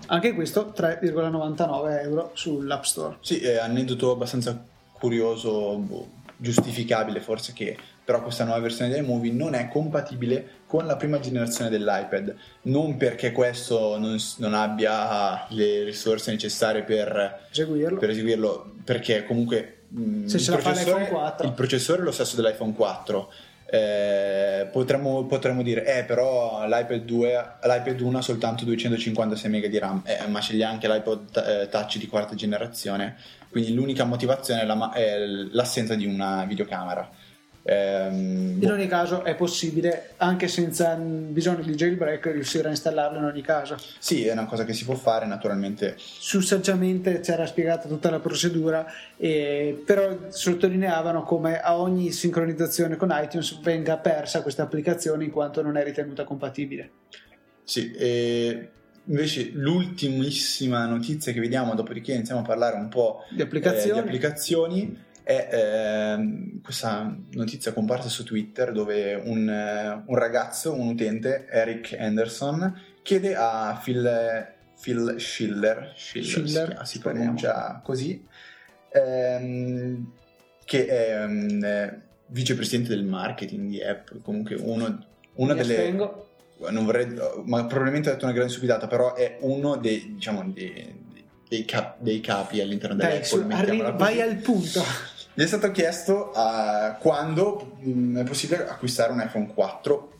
Anche 0.09 0.33
questo 0.33 0.73
3,99 0.75 2.01
euro 2.03 2.31
sull'App 2.33 2.83
Store. 2.83 3.17
Sì, 3.19 3.39
è 3.39 3.57
aneddoto 3.57 4.11
abbastanza 4.11 4.63
curioso, 4.93 5.77
boh, 5.77 6.07
giustificabile 6.37 7.19
forse 7.19 7.51
che 7.51 7.77
però 8.07 8.21
questa 8.21 8.45
nuova 8.45 8.61
versione 8.61 8.89
del 8.89 9.03
Movie 9.03 9.33
non 9.33 9.53
è 9.53 9.67
compatibile 9.67 10.61
con 10.65 10.85
la 10.85 10.95
prima 10.95 11.19
generazione 11.19 11.69
dell'iPad. 11.69 12.33
Non 12.61 12.95
perché 12.95 13.33
questo 13.33 13.97
non, 13.97 14.15
non 14.37 14.53
abbia 14.53 15.45
le 15.49 15.83
risorse 15.83 16.31
necessarie 16.31 16.83
per 16.83 17.47
eseguirlo, 17.51 17.97
per 17.97 18.11
eseguirlo 18.11 18.75
perché 18.85 19.25
comunque 19.25 19.79
mh, 19.89 20.23
Se 20.23 20.37
il, 20.37 20.57
processore, 20.57 21.35
il 21.41 21.51
processore 21.51 21.99
è 21.99 22.03
lo 22.05 22.13
stesso 22.13 22.37
dell'iPhone 22.37 22.71
4 22.71 23.31
eh, 23.69 24.69
potremmo, 24.71 25.25
potremmo, 25.25 25.61
dire, 25.61 25.99
eh, 25.99 26.03
però 26.05 26.65
l'iPad 26.65 27.01
2, 27.03 27.57
l'iPad 27.63 27.99
1 27.99 28.17
ha 28.17 28.21
soltanto 28.21 28.63
256 28.63 29.51
MB 29.51 29.65
di 29.65 29.79
RAM, 29.79 30.01
eh, 30.05 30.25
ma 30.27 30.39
ce 30.39 30.53
li 30.53 30.63
ha 30.63 30.69
anche 30.69 30.87
l'iPod 30.87 31.43
eh, 31.45 31.67
Touch 31.67 31.97
di 31.97 32.07
quarta 32.07 32.35
generazione, 32.35 33.17
quindi 33.49 33.73
l'unica 33.73 34.05
motivazione 34.05 34.61
è, 34.61 34.65
la, 34.65 34.93
è 34.93 35.17
l'assenza 35.51 35.95
di 35.95 36.05
una 36.05 36.45
videocamera. 36.45 37.25
Ehm, 37.69 38.59
in 38.61 38.71
ogni 38.71 38.87
caso 38.87 39.25
è 39.25 39.35
possibile, 39.35 40.11
anche 40.17 40.47
senza 40.47 40.95
bisogno 40.95 41.63
di 41.63 41.75
jailbreak, 41.75 42.27
riuscire 42.27 42.67
a 42.67 42.71
installarlo 42.71 43.17
in 43.17 43.25
ogni 43.25 43.41
caso. 43.41 43.75
Sì, 43.99 44.25
è 44.25 44.31
una 44.31 44.45
cosa 44.45 44.63
che 44.63 44.71
si 44.73 44.85
può 44.85 44.95
fare 44.95 45.25
naturalmente. 45.25 45.95
Su 45.97 46.39
saggiamente 46.39 47.19
c'era 47.19 47.45
spiegata 47.45 47.89
tutta 47.89 48.09
la 48.09 48.19
procedura, 48.19 48.85
e, 49.17 49.83
però 49.85 50.29
sottolineavano 50.29 51.23
come 51.23 51.59
a 51.59 51.77
ogni 51.77 52.11
sincronizzazione 52.11 52.95
con 52.95 53.09
iTunes 53.11 53.59
venga 53.59 53.97
persa 53.97 54.41
questa 54.41 54.63
applicazione 54.63 55.25
in 55.25 55.31
quanto 55.31 55.61
non 55.61 55.75
è 55.75 55.83
ritenuta 55.83 56.23
compatibile. 56.23 56.91
Sì, 57.63 57.91
e 57.91 58.69
invece 59.07 59.51
l'ultimissima 59.53 60.85
notizia 60.85 61.33
che 61.33 61.41
vediamo, 61.41 61.75
dopodiché 61.75 62.13
iniziamo 62.13 62.41
a 62.41 62.43
parlare 62.43 62.77
un 62.77 62.87
po' 62.87 63.23
di 63.29 63.41
applicazioni. 63.41 63.89
Eh, 63.89 63.93
di 63.93 64.07
applicazioni 64.07 65.05
è 65.27 65.49
eh, 65.51 66.59
questa 66.63 67.13
notizia 67.31 67.73
comparsa 67.73 68.07
su 68.07 68.23
Twitter 68.23 68.71
dove 68.71 69.13
un, 69.13 69.49
eh, 69.49 70.03
un, 70.05 70.15
ragazzo, 70.15 70.73
un 70.73 70.87
utente, 70.87 71.47
Eric 71.49 71.97
Anderson, 71.99 72.73
chiede 73.01 73.35
a 73.35 73.77
Phil, 73.83 74.55
Phil 74.81 75.15
Schiller, 75.17 75.91
Schiller, 75.97 76.25
Schiller 76.25 76.79
si, 76.83 76.93
si 76.93 76.99
pronuncia 76.99 77.81
così, 77.83 78.25
ehm, 78.87 80.11
che 80.63 80.85
è 80.85 81.25
um, 81.25 82.01
vicepresidente 82.27 82.95
del 82.95 83.03
marketing 83.03 83.67
di 83.67 83.83
Apple, 83.83 84.21
comunque 84.21 84.55
uno, 84.55 85.07
una 85.33 85.53
Mi 85.53 85.59
delle... 85.59 85.75
Astengo. 85.75 86.21
Non 86.69 86.85
vorrei, 86.85 87.13
ma 87.43 87.65
probabilmente 87.65 88.09
ha 88.09 88.13
detto 88.13 88.23
una 88.23 88.33
grande 88.33 88.51
stupidata, 88.51 88.87
però 88.87 89.13
è 89.13 89.39
uno 89.41 89.75
dei, 89.75 90.13
diciamo, 90.15 90.49
dei, 90.51 91.03
dei, 91.47 91.65
cap, 91.65 91.97
dei 91.99 92.19
capi 92.21 92.61
all'interno 92.61 92.95
dell'Apple. 92.95 93.45
Dai, 93.45 93.59
arri- 93.59 93.97
vai 93.97 94.21
al 94.21 94.37
punto. 94.37 94.81
Gli 95.37 95.43
è 95.43 95.45
stato 95.45 95.69
chiesto 95.69 96.31
uh, 96.33 96.97
quando 96.97 97.77
mh, 97.77 97.89
mm, 97.91 98.17
è 98.17 98.23
possibile 98.23 98.67
acquistare 98.67 99.11
un 99.11 99.21
iPhone 99.21 99.53
4 99.53 100.11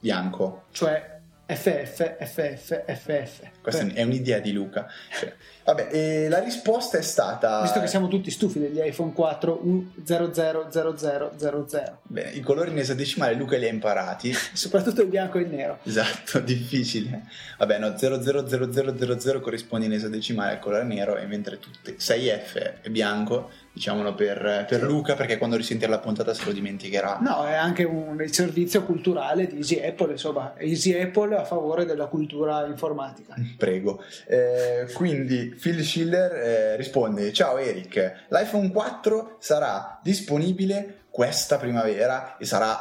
bianco. 0.00 0.64
Cioè 0.72 1.20
FF, 1.46 2.16
FF, 2.18 2.84
FF. 2.84 3.42
Questa 3.62 3.86
è 3.86 4.02
un'idea 4.02 4.40
di 4.40 4.50
Luca. 4.50 4.88
Cioè, 5.20 5.32
vabbè, 5.66 5.88
e 5.90 6.28
la 6.28 6.38
risposta 6.38 6.96
è 6.96 7.02
stata... 7.02 7.60
Visto 7.62 7.80
che 7.80 7.88
siamo 7.88 8.06
tutti 8.08 8.30
stufi 8.30 8.60
degli 8.60 8.78
iPhone 8.78 9.12
4 9.12 9.62
U000000, 9.64 11.94
Bene, 12.02 12.30
i 12.30 12.40
colori 12.40 12.70
in 12.70 12.78
esadecimale 12.78 13.34
Luca 13.34 13.58
li 13.58 13.66
ha 13.66 13.70
imparati. 13.70 14.32
soprattutto 14.54 15.02
il 15.02 15.08
bianco 15.08 15.38
e 15.38 15.42
il 15.42 15.48
nero. 15.48 15.78
Esatto, 15.82 16.38
difficile. 16.46 17.22
Vabbè, 17.58 17.78
no, 17.78 17.94
000000 17.96 19.40
corrisponde 19.40 19.86
in 19.86 19.92
esadecimale 19.92 20.52
al 20.52 20.58
colore 20.60 20.84
nero, 20.84 21.16
e 21.16 21.26
mentre 21.26 21.58
tutte 21.58 21.96
6F 21.96 22.82
è 22.82 22.88
bianco, 22.88 23.50
diciamolo 23.72 24.14
per, 24.14 24.64
per 24.68 24.82
Luca, 24.82 25.14
perché 25.14 25.36
quando 25.36 25.56
risentirà 25.56 25.90
la 25.90 25.98
puntata 25.98 26.32
se 26.32 26.44
lo 26.46 26.52
dimenticherà. 26.52 27.18
No, 27.20 27.44
è 27.44 27.54
anche 27.54 27.82
un 27.84 28.24
servizio 28.30 28.84
culturale 28.84 29.46
di 29.46 29.56
Easy 29.56 29.84
Apple, 29.84 30.12
insomma, 30.12 30.54
Easy 30.56 30.98
Apple 30.98 31.36
a 31.36 31.44
favore 31.44 31.84
della 31.84 32.06
cultura 32.06 32.64
informatica. 32.66 33.34
Prego. 33.58 34.02
Eh, 34.26 34.86
quindi 34.94 35.55
Phil 35.60 35.82
Schiller 35.84 36.32
eh, 36.32 36.76
risponde: 36.76 37.32
Ciao 37.32 37.56
Eric, 37.58 38.26
l'iPhone 38.28 38.70
4 38.70 39.36
sarà 39.38 39.98
disponibile 40.02 41.04
questa 41.10 41.56
primavera 41.56 42.36
e 42.36 42.44
sarà 42.44 42.78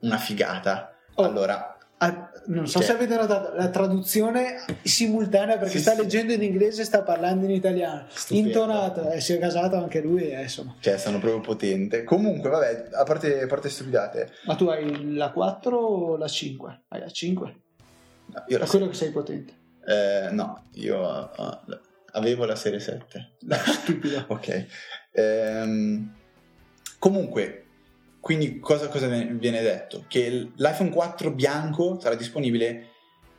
una 0.00 0.16
figata. 0.18 0.94
Oh. 1.14 1.24
Allora, 1.24 1.68
Ah, 1.98 2.28
non 2.46 2.66
so 2.66 2.80
Che- 2.80 2.86
se 2.86 2.92
avete 2.92 3.14
notato 3.16 3.54
la 3.54 3.68
traduzione 3.70 4.56
simultanea 4.82 5.56
perché 5.56 5.76
Sì, 5.76 5.80
sta 5.80 5.94
leggendo 5.94 6.32
in 6.32 6.42
inglese 6.42 6.82
e 6.82 6.84
sta 6.84 7.02
parlando 7.02 7.44
in 7.44 7.52
italiano. 7.52 8.06
Stupendo. 8.08 8.48
Intonato, 8.48 9.10
eh, 9.10 9.20
si 9.20 9.32
è 9.32 9.38
casato 9.38 9.76
anche 9.76 10.00
lui, 10.02 10.28
eh, 10.28 10.42
insomma. 10.42 10.74
cioè, 10.80 10.98
sono 10.98 11.18
proprio 11.20 11.40
potente. 11.40 12.02
Comunque, 12.02 12.50
vabbè, 12.50 12.88
a 12.92 13.04
parte, 13.04 13.42
a 13.42 13.46
parte 13.46 13.68
stupidate, 13.70 14.28
Ma 14.44 14.54
tu 14.56 14.66
hai 14.66 15.14
la 15.14 15.30
4 15.30 15.78
o 15.78 16.16
la 16.16 16.28
5? 16.28 16.82
Hai 16.88 17.00
la 17.00 17.08
5? 17.10 17.60
no, 18.26 18.44
io 18.48 18.58
la 18.58 18.66
quello 18.66 18.88
che 18.88 18.94
sei 18.94 19.10
potente. 19.10 19.52
eh, 19.86 20.28
no, 20.32 20.64
io 20.72 21.32
eh, 21.32 21.80
avevo 22.14 22.44
la 22.44 22.56
serie 22.56 22.80
7. 22.80 23.32
Dai, 23.40 23.58
stupido. 23.64 24.24
Ok. 24.28 24.66
Ehm, 25.12 26.14
comunque, 26.98 27.64
quindi 28.20 28.58
cosa, 28.58 28.88
cosa 28.88 29.06
viene 29.06 29.60
detto? 29.62 30.04
Che 30.08 30.50
l'iPhone 30.56 30.90
4 30.90 31.30
bianco 31.30 31.98
sarà 32.00 32.14
disponibile 32.14 32.88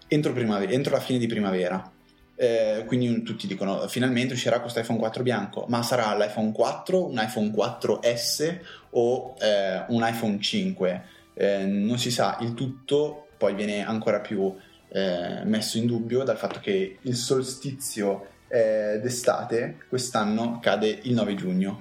entro, 0.08 0.32
primavera, 0.34 0.72
entro 0.72 0.94
la 0.94 1.00
fine 1.02 1.20
di 1.20 1.28
primavera. 1.28 1.92
Eh, 2.38 2.84
quindi 2.86 3.08
un- 3.08 3.24
tutti 3.24 3.48
dicono 3.48 3.88
finalmente 3.88 4.34
uscirà 4.34 4.60
questo 4.60 4.80
iPhone 4.80 5.00
4 5.00 5.24
bianco, 5.24 5.66
ma 5.70 5.82
sarà 5.82 6.16
l'iPhone 6.18 6.52
4, 6.52 7.08
un 7.08 7.18
iPhone 7.18 7.50
4S 7.50 8.60
o 8.92 9.36
eh, 9.40 9.86
un 9.88 10.06
iPhone 10.06 10.40
5? 10.40 11.04
Eh, 11.34 11.66
non 11.66 11.98
si 11.98 12.12
sa, 12.12 12.38
il 12.42 12.54
tutto 12.54 13.28
poi 13.38 13.56
viene 13.56 13.86
ancora 13.86 14.20
più 14.20 14.54
eh, 14.90 15.42
messo 15.46 15.78
in 15.78 15.86
dubbio 15.88 16.24
dal 16.24 16.38
fatto 16.38 16.60
che 16.60 17.00
il 17.02 17.16
solstizio 17.16 18.28
eh, 18.56 19.00
d'estate 19.02 19.80
quest'anno 19.90 20.60
cade 20.62 21.00
il 21.04 21.14
9 21.14 21.36
giugno. 21.36 21.78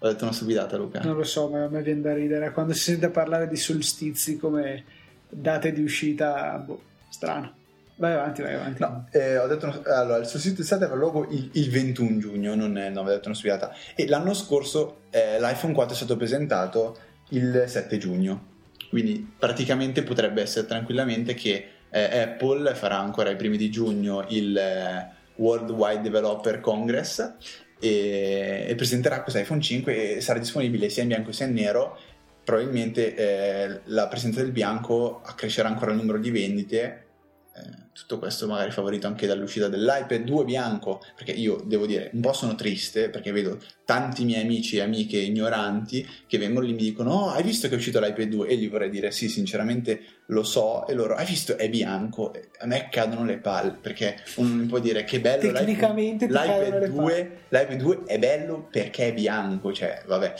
Ho 0.00 0.08
detto 0.08 0.24
una 0.24 0.32
stupidata, 0.32 0.76
Luca. 0.76 1.00
Non 1.00 1.16
lo 1.16 1.22
so, 1.22 1.48
ma 1.48 1.62
a 1.62 1.68
me 1.68 1.82
viene 1.82 2.00
da 2.00 2.12
ridere 2.12 2.50
quando 2.50 2.72
si 2.72 2.80
sente 2.80 3.08
parlare 3.10 3.46
di 3.46 3.56
solstizi 3.56 4.36
come 4.36 4.84
date 5.28 5.72
di 5.72 5.82
uscita, 5.82 6.56
boh, 6.58 6.82
strano. 7.08 7.62
Vai 7.96 8.12
avanti, 8.12 8.42
vai 8.42 8.54
avanti. 8.54 8.80
No, 8.80 9.06
eh, 9.12 9.38
ho 9.38 9.46
detto 9.46 9.82
allora, 9.86 10.16
il 10.16 10.26
solstizio 10.26 10.58
d'estate 10.58 10.84
avrà 10.84 10.96
luogo 10.96 11.28
il, 11.30 11.48
il 11.52 11.70
21 11.70 12.18
giugno, 12.18 12.56
non 12.56 12.76
è, 12.76 12.90
no, 12.90 13.00
avevo 13.00 13.14
detto 13.14 13.28
una 13.28 13.36
stupidata. 13.36 13.72
E 13.94 14.08
l'anno 14.08 14.34
scorso 14.34 15.02
eh, 15.10 15.38
l'iPhone 15.38 15.72
4 15.72 15.92
è 15.92 15.96
stato 15.96 16.16
presentato 16.16 16.98
il 17.28 17.64
7 17.68 17.98
giugno. 17.98 18.52
Quindi 18.90 19.34
praticamente 19.38 20.02
potrebbe 20.02 20.42
essere 20.42 20.66
tranquillamente 20.66 21.34
che 21.34 21.68
eh, 21.88 22.18
Apple 22.18 22.74
farà 22.74 22.98
ancora 22.98 23.30
ai 23.30 23.36
primi 23.36 23.56
di 23.56 23.70
giugno 23.70 24.24
il 24.28 25.12
eh, 25.36 25.42
World 25.42 25.70
Wide 25.70 26.00
Developer 26.00 26.60
Congress 26.60 27.34
e, 27.78 28.66
e 28.68 28.74
presenterà 28.74 29.22
questo 29.22 29.40
iPhone 29.40 29.60
5 29.60 30.16
e 30.16 30.20
sarà 30.20 30.38
disponibile 30.38 30.88
sia 30.88 31.02
in 31.02 31.08
bianco 31.08 31.32
sia 31.32 31.46
in 31.46 31.54
nero. 31.54 31.98
Probabilmente 32.44 33.14
eh, 33.14 33.80
la 33.84 34.06
presenza 34.08 34.40
del 34.40 34.52
bianco 34.52 35.22
accrescerà 35.24 35.68
ancora 35.68 35.92
il 35.92 35.96
numero 35.96 36.18
di 36.18 36.30
vendite. 36.30 37.03
Eh, 37.56 37.82
tutto 37.92 38.18
questo 38.18 38.48
magari 38.48 38.72
favorito 38.72 39.06
anche 39.06 39.28
dall'uscita 39.28 39.68
dell'iPad 39.68 40.24
2 40.24 40.44
bianco, 40.44 41.00
perché 41.14 41.30
io 41.30 41.62
devo 41.64 41.86
dire 41.86 42.10
un 42.12 42.20
po' 42.20 42.32
sono 42.32 42.56
triste 42.56 43.08
perché 43.08 43.30
vedo 43.30 43.60
tanti 43.84 44.24
miei 44.24 44.42
amici 44.42 44.76
e 44.76 44.80
amiche 44.80 45.18
ignoranti 45.18 46.04
che 46.26 46.38
vengono 46.38 46.66
lì 46.66 46.72
e 46.72 46.74
mi 46.74 46.82
dicono 46.82 47.12
oh 47.12 47.30
hai 47.30 47.44
visto 47.44 47.68
che 47.68 47.74
è 47.74 47.76
uscito 47.76 48.00
l'iPad 48.00 48.28
2 48.28 48.48
e 48.48 48.56
gli 48.56 48.68
vorrei 48.68 48.90
dire 48.90 49.12
sì 49.12 49.28
sinceramente 49.28 50.00
lo 50.26 50.42
so. 50.42 50.84
E 50.88 50.94
loro 50.94 51.14
hai 51.14 51.26
visto? 51.26 51.56
È 51.56 51.68
bianco. 51.68 52.34
E 52.34 52.48
a 52.58 52.66
me 52.66 52.88
cadono 52.90 53.24
le 53.24 53.38
palle 53.38 53.78
perché 53.80 54.16
uno 54.36 54.54
mi 54.54 54.66
può 54.66 54.80
dire 54.80 55.04
che 55.04 55.20
bello 55.20 55.42
l'iPad- 55.42 55.64
Tecnicamente 55.64 56.26
l'iPad 56.26 56.78
le 56.80 56.88
2, 56.88 57.38
l'iPad 57.50 57.76
2 57.76 58.02
è 58.06 58.18
bello 58.18 58.66
perché 58.68 59.08
è 59.08 59.14
bianco. 59.14 59.72
Cioè 59.72 60.02
vabbè 60.04 60.34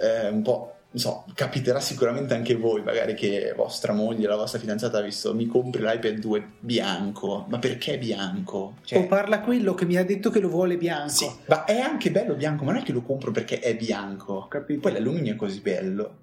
eh, 0.00 0.28
un 0.28 0.42
po' 0.42 0.76
so, 0.98 1.24
capiterà 1.34 1.80
sicuramente 1.80 2.34
anche 2.34 2.54
voi, 2.54 2.82
magari 2.82 3.14
che 3.14 3.54
vostra 3.56 3.92
moglie, 3.92 4.26
la 4.26 4.36
vostra 4.36 4.58
fidanzata 4.58 4.98
ha 4.98 5.00
visto 5.00 5.34
mi 5.34 5.46
compri 5.46 5.82
l'iPad 5.82 6.18
2 6.18 6.48
bianco, 6.58 7.46
ma 7.48 7.58
perché 7.58 7.96
bianco? 7.98 8.76
Cioè, 8.84 8.98
O 8.98 9.06
parla 9.06 9.40
quello 9.40 9.74
che 9.74 9.86
mi 9.86 9.96
ha 9.96 10.04
detto 10.04 10.30
che 10.30 10.40
lo 10.40 10.48
vuole 10.48 10.76
bianco. 10.76 11.08
sì, 11.08 11.30
ma 11.46 11.64
è 11.64 11.78
anche 11.78 12.10
bello 12.10 12.34
bianco, 12.34 12.64
ma 12.64 12.72
non 12.72 12.82
è 12.82 12.84
che 12.84 12.92
lo 12.92 13.02
compro 13.02 13.30
perché 13.30 13.58
è 13.60 13.74
bianco. 13.74 14.46
Capito. 14.48 14.80
Poi 14.80 14.92
l'alluminio 14.92 15.32
è 15.32 15.36
così 15.36 15.60
bello. 15.60 16.20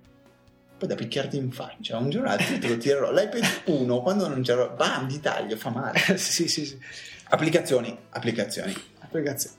Poi 0.77 0.87
da 0.87 0.95
picchiarti 0.95 1.35
in 1.35 1.51
faccia, 1.51 1.97
un 1.97 2.09
giorno 2.09 2.27
l'altro 2.27 2.57
te 2.57 2.67
lo 2.69 2.77
tirerò. 2.77 3.11
L'iPad 3.11 3.43
1, 3.65 4.01
quando 4.01 4.27
non 4.27 4.41
c'ero, 4.43 4.73
bam, 4.77 5.07
di 5.07 5.19
taglio, 5.19 5.57
fa 5.57 5.71
male. 5.71 5.99
sì, 6.15 6.47
sì, 6.47 6.65
sì. 6.65 6.79
Applicazioni, 7.29 7.97
applicazioni. 8.11 8.73
Applicazioni. 8.99 9.57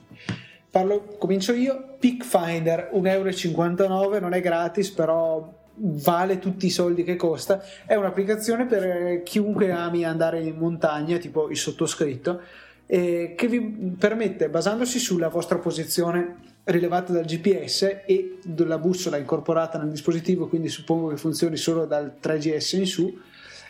Parlo, 0.70 1.16
comincio 1.18 1.52
io. 1.52 1.96
Peak 1.98 2.24
Finder 2.24 2.90
1,59 2.94 3.90
euro, 3.90 4.18
non 4.20 4.34
è 4.34 4.40
gratis, 4.40 4.90
però 4.90 5.52
vale 5.74 6.38
tutti 6.38 6.66
i 6.66 6.70
soldi 6.70 7.02
che 7.02 7.16
costa. 7.16 7.60
È 7.84 7.94
un'applicazione 7.96 8.66
per 8.66 9.22
chiunque 9.24 9.72
ami 9.72 10.04
andare 10.04 10.40
in 10.40 10.56
montagna, 10.56 11.18
tipo 11.18 11.50
il 11.50 11.56
sottoscritto, 11.56 12.40
eh, 12.86 13.34
che 13.36 13.48
vi 13.48 13.60
permette, 13.98 14.48
basandosi 14.48 15.00
sulla 15.00 15.28
vostra 15.28 15.58
posizione 15.58 16.36
rilevata 16.64 17.12
dal 17.12 17.24
GPS 17.24 18.02
e 18.06 18.38
della 18.44 18.78
bussola 18.78 19.16
incorporata 19.16 19.76
nel 19.76 19.90
dispositivo, 19.90 20.46
quindi 20.46 20.68
suppongo 20.68 21.08
che 21.08 21.16
funzioni 21.16 21.56
solo 21.56 21.84
dal 21.84 22.14
3GS 22.20 22.76
in 22.76 22.86
su, 22.86 23.18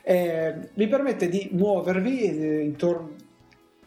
eh, 0.03 0.55
vi 0.75 0.87
permette 0.87 1.31
di 1.31 1.49
muovervi 1.53 2.21
eh, 2.21 2.61
intorno 2.61 3.29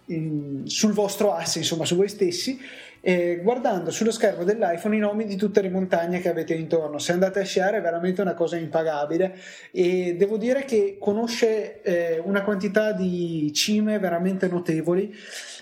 in- 0.05 0.63
sul 0.65 0.93
vostro 0.93 1.33
asse, 1.33 1.59
insomma, 1.59 1.85
su 1.85 1.95
voi 1.95 2.09
stessi, 2.09 2.59
eh, 3.05 3.41
guardando 3.43 3.91
sullo 3.91 4.11
schermo 4.11 4.45
dell'iPhone 4.45 4.95
i 4.95 4.99
nomi 4.99 5.25
di 5.25 5.35
tutte 5.35 5.61
le 5.61 5.69
montagne 5.69 6.21
che 6.21 6.29
avete 6.29 6.53
intorno. 6.53 6.99
Se 6.99 7.11
andate 7.11 7.41
a 7.41 7.43
sciare 7.43 7.79
è 7.79 7.81
veramente 7.81 8.21
una 8.21 8.33
cosa 8.33 8.55
impagabile 8.55 9.35
e 9.71 10.15
devo 10.17 10.37
dire 10.37 10.63
che 10.63 10.95
conosce 10.97 11.81
eh, 11.81 12.21
una 12.23 12.43
quantità 12.43 12.93
di 12.93 13.51
cime 13.53 13.99
veramente 13.99 14.47
notevoli, 14.47 15.13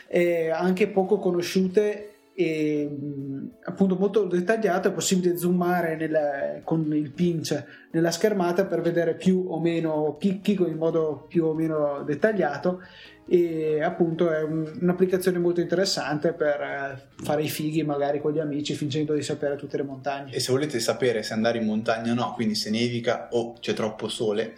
eh, 0.07 0.51
anche 0.51 0.87
poco 0.89 1.17
conosciute 1.17 2.09
e 2.35 2.87
mh, 2.87 3.49
appunto 3.63 3.95
molto 3.95 4.25
dettagliato 4.25 4.89
è 4.89 4.91
possibile 4.91 5.35
zoomare 5.35 5.95
nel- 5.95 6.61
con 6.63 6.93
il 6.93 7.11
pinch 7.11 7.63
nella 7.91 8.11
schermata 8.11 8.65
per 8.65 8.81
vedere 8.81 9.15
più 9.15 9.45
o 9.49 9.59
meno 9.59 10.15
picchi 10.17 10.53
in 10.53 10.77
modo 10.77 11.25
più 11.27 11.45
o 11.45 11.53
meno 11.53 12.03
dettagliato 12.05 12.81
e 13.27 13.81
appunto 13.83 14.31
è 14.31 14.41
un- 14.41 14.79
un'applicazione 14.81 15.37
molto 15.37 15.61
interessante 15.61 16.33
per 16.33 16.61
eh, 16.61 17.23
fare 17.23 17.43
i 17.43 17.49
fighi 17.49 17.83
magari 17.83 18.19
con 18.19 18.31
gli 18.33 18.39
amici 18.39 18.73
fingendo 18.73 19.13
di 19.13 19.21
sapere 19.21 19.55
tutte 19.55 19.77
le 19.77 19.83
montagne 19.83 20.31
E 20.33 20.39
se 20.39 20.51
volete 20.51 20.79
sapere 20.79 21.23
se 21.23 21.33
andare 21.33 21.57
in 21.57 21.65
montagna 21.65 22.11
o 22.11 22.15
no, 22.15 22.33
quindi 22.33 22.55
se 22.55 22.69
nevica 22.69 23.29
o 23.31 23.53
c'è 23.59 23.73
troppo 23.73 24.07
sole, 24.07 24.53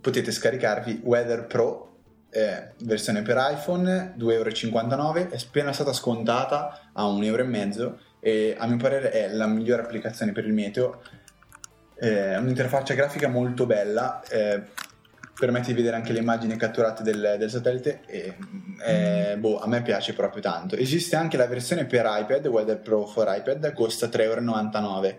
potete 0.00 0.30
scaricarvi 0.30 1.00
Weather 1.04 1.46
Pro, 1.46 1.88
eh, 2.30 2.72
versione 2.84 3.22
per 3.22 3.36
iPhone, 3.52 4.14
2,59 4.16 5.20
euro, 5.20 5.30
è 5.30 5.36
appena 5.36 5.72
stata 5.72 5.92
scontata 5.92 6.90
a 6.92 7.04
1,5 7.04 7.78
euro 7.78 7.98
e 8.20 8.56
a 8.58 8.66
mio 8.66 8.76
parere 8.76 9.10
è 9.10 9.28
la 9.32 9.46
migliore 9.46 9.82
applicazione 9.82 10.32
per 10.32 10.44
il 10.44 10.52
meteo. 10.52 11.02
È 11.94 12.36
un'interfaccia 12.36 12.94
grafica 12.94 13.28
molto 13.28 13.66
bella, 13.66 14.22
eh, 14.28 14.62
permette 15.38 15.68
di 15.68 15.74
vedere 15.74 15.94
anche 15.94 16.12
le 16.12 16.18
immagini 16.18 16.56
catturate 16.56 17.04
del, 17.04 17.36
del 17.38 17.48
satellite 17.48 18.00
e 18.06 18.34
eh, 18.84 19.36
boh, 19.38 19.60
a 19.60 19.68
me 19.68 19.82
piace 19.82 20.12
proprio 20.12 20.42
tanto. 20.42 20.74
Esiste 20.74 21.14
anche 21.14 21.36
la 21.36 21.46
versione 21.46 21.86
per 21.86 22.06
iPad, 22.08 22.44
Weather 22.46 22.80
Pro 22.80 23.06
for 23.06 23.26
iPad, 23.28 23.72
costa 23.72 24.08
3,99 24.08 24.20
euro. 24.24 25.16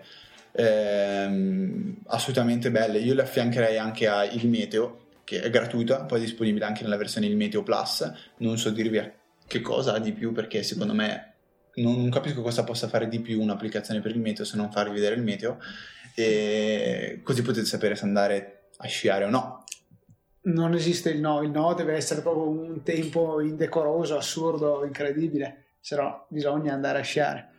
Ehm, 0.51 2.01
assolutamente 2.08 2.69
belle. 2.69 2.99
Io 2.99 3.13
le 3.13 3.21
affiancherei 3.21 3.77
anche 3.77 4.08
a 4.08 4.25
Il 4.25 4.47
Meteo, 4.49 5.05
che 5.23 5.41
è 5.41 5.49
gratuita, 5.49 6.03
poi 6.03 6.19
è 6.19 6.23
disponibile 6.23 6.65
anche 6.65 6.84
nella 6.84 6.97
versione 6.97 7.27
Il 7.27 7.38
Meteo 7.38 7.63
Plus. 7.63 8.12
Non 8.38 8.58
so 8.58 8.71
dirvi 8.71 8.97
a 8.97 9.12
che 9.47 9.62
cosa 9.62 9.93
ha 9.93 9.99
di 9.99 10.12
più, 10.12 10.34
perché 10.34 10.63
secondo 10.63 10.93
me 10.93 11.36
non, 11.75 11.95
non 11.95 12.10
capisco 12.10 12.41
cosa 12.41 12.65
possa 12.65 12.89
fare 12.89 13.08
di 13.08 13.21
più 13.21 13.41
un'applicazione 13.41 14.01
per 14.01 14.12
il 14.12 14.19
meteo 14.19 14.43
se 14.43 14.58
non 14.58 14.69
farvi 14.69 14.95
vedere 14.95 15.15
il 15.15 15.23
meteo. 15.23 15.60
E 16.13 17.21
così 17.23 17.41
potete 17.41 17.65
sapere 17.65 17.95
se 17.95 18.03
andare 18.03 18.63
a 18.77 18.88
sciare 18.88 19.23
o 19.23 19.29
no. 19.29 19.59
Non 20.54 20.74
esiste 20.74 21.10
il 21.10 21.20
no, 21.20 21.42
il 21.42 21.52
no 21.52 21.74
deve 21.74 21.96
essere 21.96 22.22
proprio 22.22 22.50
un 22.50 22.84
tempo 22.84 23.42
indecoroso, 23.42 24.16
assurdo, 24.16 24.84
incredibile, 24.86 25.66
se 25.80 25.96
no 25.96 26.26
bisogna 26.30 26.74
andare 26.74 27.00
a 27.00 27.04
sciare. 27.04 27.50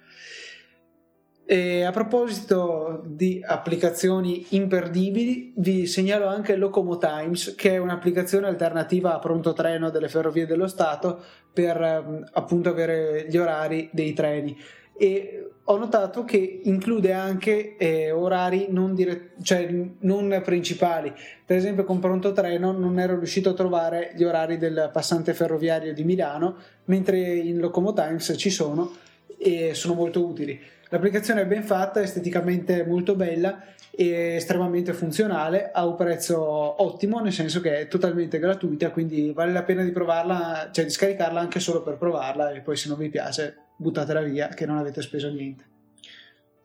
E 1.51 1.83
a 1.83 1.91
proposito 1.91 3.03
di 3.05 3.43
applicazioni 3.45 4.47
imperdibili, 4.51 5.53
vi 5.57 5.85
segnalo 5.89 6.27
anche 6.27 6.55
Locomo 6.55 6.97
Times, 6.97 7.57
che 7.57 7.73
è 7.73 7.79
un'applicazione 7.79 8.47
alternativa 8.47 9.17
a 9.17 9.19
pronto 9.19 9.53
treno 9.53 9.91
delle 9.91 10.09
ferrovie 10.09 10.47
dello 10.47 10.69
Stato 10.69 11.21
per 11.53 11.83
ehm, 11.83 12.29
appunto 12.35 12.69
avere 12.69 13.27
gli 13.29 13.37
orari 13.37 13.91
dei 13.93 14.13
treni. 14.13 14.57
E 15.01 15.53
ho 15.65 15.79
notato 15.79 16.25
che 16.25 16.61
include 16.65 17.13
anche 17.13 17.77
eh, 17.79 18.11
orari 18.11 18.67
non, 18.69 18.95
dire- 18.95 19.31
cioè, 19.43 19.67
non 20.01 20.43
principali. 20.45 21.11
Per 21.47 21.57
esempio, 21.57 21.85
con 21.85 22.01
pronto 22.01 22.33
treno 22.33 22.73
non 22.73 22.99
ero 22.99 23.17
riuscito 23.17 23.51
a 23.51 23.55
trovare 23.55 24.13
gli 24.15 24.25
orari 24.25 24.59
del 24.59 24.91
passante 24.93 25.33
ferroviario 25.33 25.95
di 25.95 26.05
Milano, 26.05 26.57
mentre 26.85 27.19
in 27.19 27.59
Locomo 27.59 27.95
Times 27.95 28.35
ci 28.37 28.51
sono 28.51 28.93
e 29.39 29.73
sono 29.73 29.95
molto 29.95 30.27
utili 30.27 30.61
L'applicazione 30.93 31.43
è 31.43 31.47
ben 31.47 31.63
fatta, 31.63 32.03
esteticamente 32.03 32.85
molto 32.85 33.15
bella 33.15 33.63
e 33.93 34.35
estremamente 34.35 34.93
funzionale 34.93 35.71
a 35.73 35.87
un 35.87 35.95
prezzo 35.95 36.43
ottimo, 36.83 37.21
nel 37.21 37.33
senso 37.33 37.61
che 37.61 37.79
è 37.79 37.89
totalmente 37.89 38.41
gratuita, 38.41 38.91
quindi 38.91 39.31
vale 39.33 39.53
la 39.53 39.63
pena 39.63 39.85
di 39.85 39.93
provarla, 39.93 40.71
cioè 40.73 40.85
di 40.85 40.91
scaricarla 40.91 41.39
anche 41.39 41.61
solo 41.61 41.83
per 41.83 41.97
provarla 41.97 42.51
e 42.51 42.61
poi 42.61 42.77
se 42.77 42.89
non 42.89 42.99
vi 42.99 43.09
piace 43.09 43.57
buttatela 43.81 44.21
via 44.21 44.49
che 44.49 44.67
non 44.67 44.77
avete 44.77 45.01
speso 45.01 45.31
niente. 45.31 45.65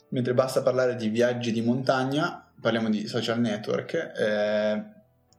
Mentre 0.09 0.33
basta 0.33 0.61
parlare 0.61 0.95
di 0.95 1.07
viaggi 1.07 1.51
di 1.51 1.61
montagna, 1.61 2.51
parliamo 2.59 2.89
di 2.89 3.07
social 3.07 3.39
network. 3.39 3.93
Eh, 4.17 4.83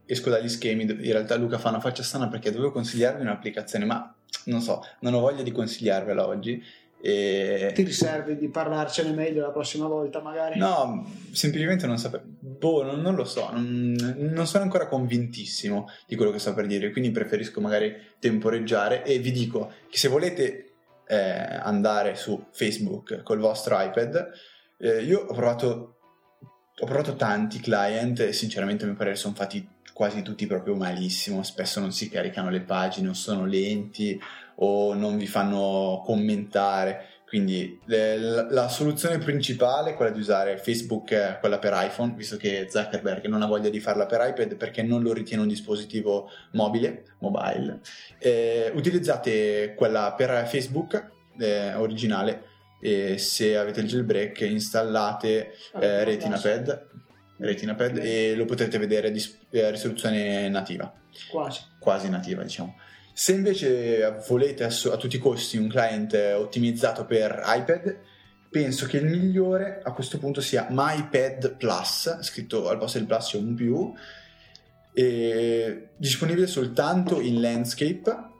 esco 0.07 0.31
dagli 0.31 0.49
schemi, 0.49 0.83
in 0.83 1.13
realtà 1.13 1.37
Luca 1.37 1.59
fa 1.59 1.69
una 1.69 1.81
faccia 1.81 2.03
strana 2.03 2.29
perché 2.29 2.51
dovevo 2.51 2.73
consigliarvi 2.73 3.23
un'applicazione, 3.23 3.85
ma 3.85 4.15
non 4.45 4.61
so, 4.61 4.83
non 5.01 5.15
ho 5.15 5.21
voglia 5.21 5.43
di 5.43 5.53
consigliarvela 5.53 6.27
oggi 6.27 6.63
e... 7.07 7.73
Ti 7.75 7.83
riservi 7.83 8.37
di 8.37 8.49
parlarcene 8.49 9.13
meglio 9.13 9.43
la 9.43 9.51
prossima 9.51 9.87
volta, 9.87 10.21
magari? 10.21 10.59
No, 10.59 11.09
semplicemente 11.31 11.87
non 11.87 11.99
sapevo. 11.99 12.25
Boh, 12.27 12.83
non, 12.83 13.01
non, 13.01 13.15
lo 13.15 13.25
so, 13.25 13.49
non, 13.53 13.95
non, 14.17 14.47
sono 14.47 14.65
ancora 14.65 14.89
convintissimo 14.89 15.89
di 16.07 16.17
quello 16.17 16.33
che 16.33 16.39
sto 16.39 16.55
per 16.55 16.67
dire, 16.67 16.91
quindi 16.91 17.11
preferisco 17.11 17.61
magari 17.61 17.95
temporeggiare 18.19 19.05
e 19.05 19.19
vi 19.19 19.31
dico 19.31 19.73
che 19.89 19.99
se 19.99 20.09
volete 20.09 20.66
eh, 21.07 21.59
andare 21.63 22.17
su 22.17 22.47
Facebook 22.51 23.23
col 23.23 23.39
vostro 23.39 23.81
iPad, 23.81 24.31
eh, 24.79 25.03
io 25.03 25.21
ho 25.21 25.35
provato, 25.35 25.99
ho 26.79 26.87
provato 26.87 27.15
tanti 27.15 27.61
client 27.61 28.21
e 28.21 28.33
sinceramente 28.33 28.85
a 28.85 28.87
mio 28.89 28.97
parere 28.97 29.17
sono 29.17 29.35
fatti 29.35 29.67
quasi 29.93 30.21
tutti 30.23 30.47
proprio 30.47 30.75
malissimo, 30.75 31.43
spesso 31.43 31.81
non 31.81 31.91
si 31.91 32.11
caricano 32.11 32.51
le 32.51 32.61
pagine 32.61 33.09
o 33.09 33.15
sono 33.15 33.47
lenti 33.47 34.21
o 34.57 34.95
non 34.95 35.17
vi 35.17 35.27
fanno 35.27 36.03
commentare. 36.05 37.16
Quindi 37.27 37.81
le, 37.87 38.19
la, 38.19 38.47
la, 38.49 38.69
soluzione 38.69 39.19
principale 39.19 39.91
è 39.91 39.95
quella 39.95 40.13
di 40.13 40.21
usare 40.21 40.59
Facebook, 40.59 41.11
eh, 41.11 41.39
quella 41.41 41.59
per 41.59 41.73
iPhone, 41.75 42.15
visto 42.15 42.37
che 42.37 42.69
Zuckerberg 42.71 43.27
non 43.27 43.43
ha 43.43 43.47
voglia 43.47 43.69
di 43.69 43.81
farla 43.81 44.07
per 44.07 44.21
iPad 44.23 44.55
perché 44.55 44.83
non 44.83 45.03
lo 45.03 45.13
ritiene 45.13 45.43
un 45.43 45.49
dispositivo 45.49 46.31
mobile, 46.53 47.17
mobile. 47.19 47.81
Eh, 48.19 48.71
utilizzate 48.75 49.75
quella 49.77 50.15
per 50.17 50.47
Facebook 50.47 51.11
eh, 51.39 51.75
originale 51.75 52.45
e 52.81 53.19
se 53.19 53.57
avete 53.57 53.81
il 53.81 53.89
jailbreak 53.89 54.43
installate 54.43 55.53
eh, 55.81 56.05
RetinaPad, 56.05 56.87
RetinaPad 57.39 57.99
e 57.99 58.37
lo 58.37 58.45
potrete 58.45 58.79
vedere 58.79 59.09
a 59.09 59.71
risoluzione 59.71 60.49
nativa. 60.49 60.93
Quasi. 61.29 61.61
Quasi 61.81 62.09
nativa, 62.09 62.45
diciamo. 62.45 62.77
Se 63.19 63.33
invece 63.33 64.21
volete 64.29 64.63
a, 64.63 64.67
a 64.67 64.97
tutti 64.99 65.17
i 65.17 65.19
costi 65.19 65.57
un 65.57 65.69
client 65.69 66.13
ottimizzato 66.13 67.07
per 67.07 67.43
iPad, 67.47 67.97
penso 68.51 68.85
che 68.85 68.99
il 68.99 69.07
migliore 69.07 69.81
a 69.83 69.93
questo 69.93 70.19
punto 70.19 70.43
sia 70.43 70.67
MyPad 70.69 71.57
Plus, 71.57 72.21
scritto 72.21 72.69
al 72.69 72.77
posto 72.77 72.99
del 72.99 73.07
plus 73.07 73.29
c'è 73.31 73.39
un 73.39 73.55
più, 73.55 73.91
disponibile 75.97 76.47
soltanto 76.47 77.19
in 77.23 77.41
landscape 77.41 78.35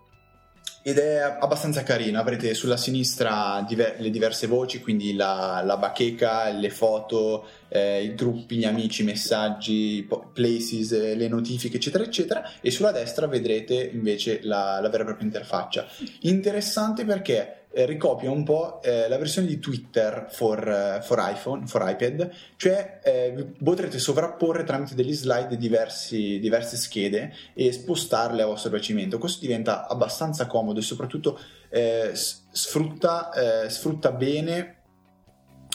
ed 0.87 0.99
è 0.99 1.17
abbastanza 1.17 1.83
carino. 1.83 2.21
Avrete 2.21 2.55
sulla 2.55 2.77
sinistra 2.77 3.65
diver- 3.67 3.99
le 3.99 4.09
diverse 4.09 4.47
voci, 4.47 4.81
quindi 4.81 5.17
la, 5.17 5.61
la 5.65 5.77
bacheca, 5.79 6.49
le 6.51 6.71
foto, 6.71 7.45
eh, 7.67 8.05
i 8.05 8.15
gruppi, 8.15 8.55
gli 8.55 8.65
amici, 8.65 9.03
i 9.03 9.05
messaggi, 9.05 10.09
places, 10.33 10.93
eh, 10.93 11.17
le 11.17 11.27
notifiche, 11.27 11.79
eccetera, 11.79 12.05
eccetera. 12.05 12.49
E 12.61 12.71
sulla 12.71 12.93
destra 12.93 13.27
vedrete 13.27 13.75
invece 13.95 14.39
la, 14.45 14.79
la 14.81 14.89
vera 14.89 15.03
e 15.03 15.07
propria 15.07 15.27
interfaccia. 15.27 15.89
Interessante 16.21 17.05
perché 17.05 17.56
eh, 17.77 17.85
ricopia 17.85 18.31
un 18.31 18.43
po' 18.43 18.81
eh, 18.83 19.07
la 19.07 19.19
versione 19.19 19.47
di 19.47 19.59
Twitter 19.59 20.29
for, 20.31 20.99
uh, 20.99 21.03
for, 21.03 21.19
iPhone, 21.21 21.67
for 21.67 21.87
iPad, 21.87 22.31
cioè 22.57 23.01
eh, 23.05 23.53
potrete 23.63 23.99
sovrapporre 23.99 24.65
tramite 24.65 24.95
degli 24.95 25.13
slide 25.13 25.59
diversi, 25.59 26.39
diverse 26.39 26.79
schede 26.79 27.35
e 27.53 27.71
spostarle 27.73 28.41
a 28.41 28.47
vostro 28.47 28.71
piacimento. 28.71 29.19
Questo 29.19 29.41
diventa 29.45 29.87
abbastanza 29.89 30.47
comodo 30.47 30.79
e 30.79 30.83
soprattutto 30.83 31.39
eh, 31.69 32.13
sfrutta, 32.15 33.31
sfrutta 33.69 34.11
bene 34.13 34.76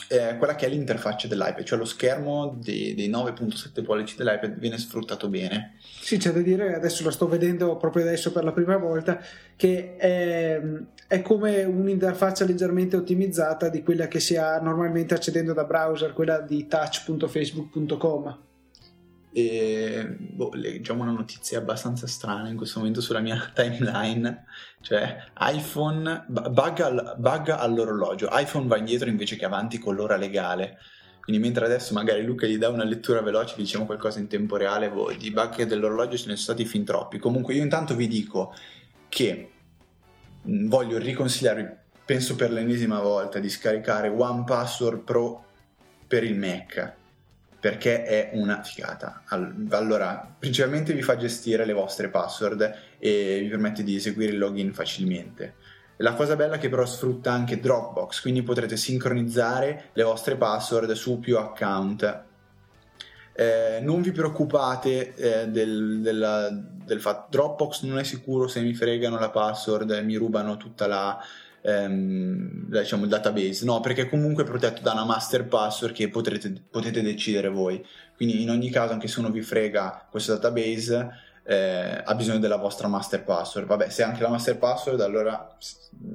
eh, 0.07 0.37
quella 0.37 0.55
che 0.55 0.65
è 0.65 0.69
l'interfaccia 0.69 1.27
dell'iPad, 1.27 1.63
cioè 1.63 1.77
lo 1.77 1.85
schermo 1.85 2.57
dei, 2.61 2.93
dei 2.93 3.09
9.7 3.09 3.83
pollici 3.83 4.15
dell'iPad 4.15 4.57
viene 4.57 4.77
sfruttato 4.77 5.29
bene. 5.29 5.77
Sì, 5.79 6.17
c'è 6.17 6.31
da 6.31 6.41
dire, 6.41 6.75
adesso 6.75 7.03
lo 7.03 7.11
sto 7.11 7.27
vedendo 7.27 7.77
proprio 7.77 8.03
adesso 8.03 8.31
per 8.31 8.43
la 8.43 8.51
prima 8.51 8.77
volta, 8.77 9.19
che 9.55 9.95
è, 9.97 10.61
è 11.07 11.21
come 11.21 11.63
un'interfaccia 11.63 12.45
leggermente 12.45 12.95
ottimizzata 12.95 13.69
di 13.69 13.83
quella 13.83 14.07
che 14.07 14.19
si 14.19 14.35
ha 14.35 14.59
normalmente 14.59 15.13
accedendo 15.13 15.53
da 15.53 15.63
browser, 15.63 16.13
quella 16.13 16.39
di 16.39 16.67
touch.facebook.com. 16.67 18.49
E 19.33 20.17
boh, 20.19 20.51
leggiamo 20.53 21.03
una 21.03 21.13
notizia 21.13 21.59
abbastanza 21.59 22.05
strana 22.05 22.49
in 22.49 22.57
questo 22.57 22.79
momento 22.79 22.99
sulla 22.99 23.21
mia 23.21 23.49
timeline, 23.55 24.45
cioè 24.81 25.17
iPhone 25.39 26.25
bug, 26.27 26.79
al, 26.81 27.15
bug 27.17 27.49
all'orologio, 27.49 28.27
iPhone 28.31 28.67
va 28.67 28.77
indietro 28.77 29.09
invece 29.09 29.37
che 29.37 29.45
avanti 29.45 29.77
con 29.79 29.95
l'ora 29.95 30.17
legale. 30.17 30.77
Quindi 31.21 31.41
mentre 31.41 31.65
adesso 31.65 31.93
magari 31.93 32.23
Luca 32.23 32.45
gli 32.47 32.57
dà 32.57 32.69
una 32.69 32.83
lettura 32.83 33.21
veloce, 33.21 33.55
diciamo 33.55 33.85
qualcosa 33.85 34.19
in 34.19 34.27
tempo 34.27 34.57
reale, 34.57 34.89
boh, 34.89 35.13
di 35.13 35.31
bug 35.31 35.63
dell'orologio 35.63 36.17
ce 36.17 36.27
ne 36.27 36.35
sono 36.35 36.55
stati 36.55 36.65
fin 36.65 36.83
troppi. 36.83 37.19
Comunque 37.19 37.53
io 37.53 37.61
intanto 37.61 37.95
vi 37.95 38.07
dico 38.07 38.53
che 39.07 39.51
voglio 40.43 40.97
riconsigliarvi, 40.97 41.69
penso 42.03 42.35
per 42.35 42.51
l'ennesima 42.51 42.99
volta, 42.99 43.39
di 43.39 43.49
scaricare 43.49 44.09
One 44.09 44.43
Password 44.45 45.03
Pro 45.03 45.45
per 46.07 46.23
il 46.23 46.35
Mac 46.35 46.99
perché 47.61 48.03
è 48.03 48.31
una 48.33 48.63
figata. 48.63 49.21
Allora, 49.69 50.35
principalmente 50.37 50.93
vi 50.93 51.03
fa 51.03 51.15
gestire 51.15 51.63
le 51.63 51.73
vostre 51.73 52.09
password 52.09 52.75
e 52.97 53.39
vi 53.39 53.47
permette 53.49 53.83
di 53.83 53.95
eseguire 53.95 54.31
il 54.31 54.39
login 54.39 54.73
facilmente. 54.73 55.53
La 55.97 56.15
cosa 56.15 56.35
bella 56.35 56.55
è 56.55 56.57
che 56.57 56.69
però 56.69 56.83
sfrutta 56.87 57.31
anche 57.31 57.59
Dropbox, 57.59 58.21
quindi 58.21 58.41
potrete 58.41 58.75
sincronizzare 58.75 59.89
le 59.93 60.01
vostre 60.01 60.37
password 60.37 60.91
su 60.93 61.19
più 61.19 61.37
account. 61.37 62.23
Eh, 63.33 63.79
non 63.83 64.01
vi 64.01 64.11
preoccupate 64.11 65.13
eh, 65.13 65.47
del, 65.49 66.01
della, 66.01 66.49
del 66.49 66.99
fatto 66.99 67.27
Dropbox 67.29 67.83
non 67.83 67.99
è 67.99 68.03
sicuro 68.03 68.47
se 68.47 68.59
mi 68.59 68.73
fregano 68.73 69.17
la 69.17 69.29
password 69.29 70.01
mi 70.03 70.15
rubano 70.15 70.57
tutta 70.57 70.85
la, 70.85 71.17
ehm, 71.61 72.67
diciamo, 72.67 73.03
il 73.03 73.09
database, 73.09 73.65
no, 73.65 73.79
perché 73.79 74.03
è 74.03 74.09
comunque 74.09 74.43
protetto 74.43 74.81
da 74.81 74.93
una 74.93 75.05
master 75.05 75.45
password 75.45 75.93
che 75.93 76.09
potrete, 76.09 76.53
potete 76.69 77.01
decidere 77.01 77.49
voi. 77.49 77.85
Quindi 78.15 78.41
in 78.41 78.49
ogni 78.49 78.69
caso, 78.69 78.93
anche 78.93 79.07
se 79.07 79.19
uno 79.19 79.29
vi 79.29 79.41
frega 79.41 80.07
questo 80.09 80.33
database, 80.33 81.09
eh, 81.43 82.01
ha 82.03 82.15
bisogno 82.15 82.39
della 82.39 82.57
vostra 82.57 82.87
master 82.87 83.23
password. 83.23 83.67
Vabbè, 83.67 83.89
se 83.89 84.03
anche 84.03 84.21
la 84.21 84.29
master 84.29 84.57
password, 84.57 85.01
allora 85.01 85.57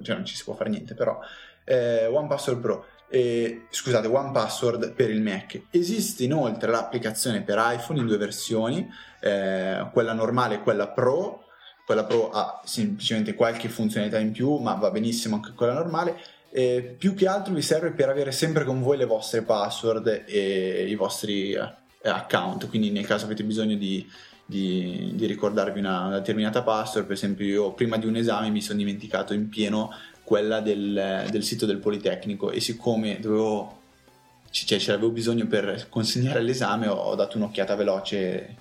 cioè, 0.02 0.14
non 0.14 0.24
ci 0.24 0.37
si 0.37 0.44
può 0.44 0.54
fare 0.54 0.70
niente, 0.70 0.94
però 0.94 1.18
eh, 1.64 2.06
One 2.06 2.28
Password 2.28 2.61
Pro. 2.61 2.87
Eh, 3.09 3.66
scusate, 3.70 4.09
One 4.09 4.32
Password 4.32 4.92
per 4.92 5.11
il 5.11 5.22
Mac. 5.22 5.62
Esiste 5.70 6.24
inoltre 6.24 6.70
l'applicazione 6.70 7.42
per 7.42 7.59
iPhone 7.61 8.00
in 8.00 8.06
due 8.06 8.16
versioni, 8.16 8.88
eh, 9.20 9.88
quella 9.92 10.12
normale 10.12 10.56
e 10.56 10.61
quella 10.61 10.88
Pro 10.88 11.45
quella 11.87 12.03
Pro 12.03 12.31
ha 12.31 12.61
semplicemente 12.64 13.35
qualche 13.35 13.68
funzionalità 13.68 14.18
in 14.18 14.33
più, 14.33 14.57
ma 14.57 14.75
va 14.75 14.90
benissimo 14.90 15.37
anche 15.37 15.53
quella 15.55 15.72
normale. 15.75 16.20
E 16.51 16.96
più 16.99 17.14
che 17.14 17.29
altro 17.29 17.55
vi 17.55 17.62
serve 17.62 17.92
per 17.92 18.09
avere 18.09 18.33
sempre 18.33 18.64
con 18.64 18.83
voi 18.83 18.96
le 18.96 19.05
vostre 19.05 19.42
password 19.42 20.25
e 20.27 20.85
i 20.88 20.96
vostri 20.96 21.53
eh, 21.53 21.68
account. 22.03 22.68
Quindi, 22.68 22.90
nel 22.90 23.07
caso 23.07 23.27
avete 23.27 23.44
bisogno 23.44 23.77
di, 23.77 24.05
di, 24.44 25.12
di 25.14 25.27
ricordarvi 25.27 25.79
una, 25.79 26.07
una, 26.07 26.18
determinata 26.18 26.62
password, 26.62 27.07
per 27.07 27.14
esempio, 27.14 27.46
io 27.46 27.72
prima 27.72 27.99
di 27.99 28.07
un 28.07 28.16
esame 28.16 28.51
mi 28.51 28.62
sono 28.62 28.79
dimenticato 28.79 29.33
in 29.33 29.49
pieno 29.49 29.94
quella 30.25 30.59
del, 30.59 31.29
del 31.31 31.44
sito 31.44 31.66
del 31.66 31.79
Politecnico 31.79 32.51
e 32.51 32.59
siccome 32.59 33.20
dovevo, 33.20 33.83
cioè, 34.51 34.81
ce 34.81 34.90
l'avevo 34.90 35.11
bisogno 35.11 35.46
per 35.46 35.87
consegnare 35.88 36.42
l'esame, 36.42 36.88
ho 36.88 37.14
dato 37.14 37.37
un'occhiata 37.37 37.77
veloce 37.77 38.57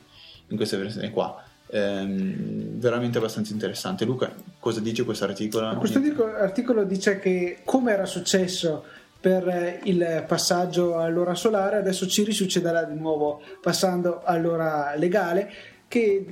in 0.49 0.57
questa 0.57 0.77
versione 0.77 1.09
qua 1.09 1.44
ehm, 1.75 2.79
veramente 2.79 3.17
abbastanza 3.17 3.51
interessante. 3.51 4.05
Luca, 4.05 4.33
cosa 4.59 4.79
dice 4.79 5.03
questo 5.03 5.25
articolo? 5.25 5.75
Questo 5.75 6.01
articolo 6.39 6.83
dice 6.83 7.19
che 7.19 7.59
come 7.65 7.91
era 7.91 8.05
successo 8.05 8.83
per 9.19 9.79
il 9.83 10.23
passaggio 10.27 10.97
all'ora 10.97 11.33
solare, 11.33 11.77
adesso 11.77 12.07
ci 12.07 12.23
risuccederà 12.23 12.83
di 12.83 12.97
nuovo 12.97 13.41
passando 13.59 14.21
all'ora 14.23 14.93
legale, 14.95 15.51
che 15.87 16.25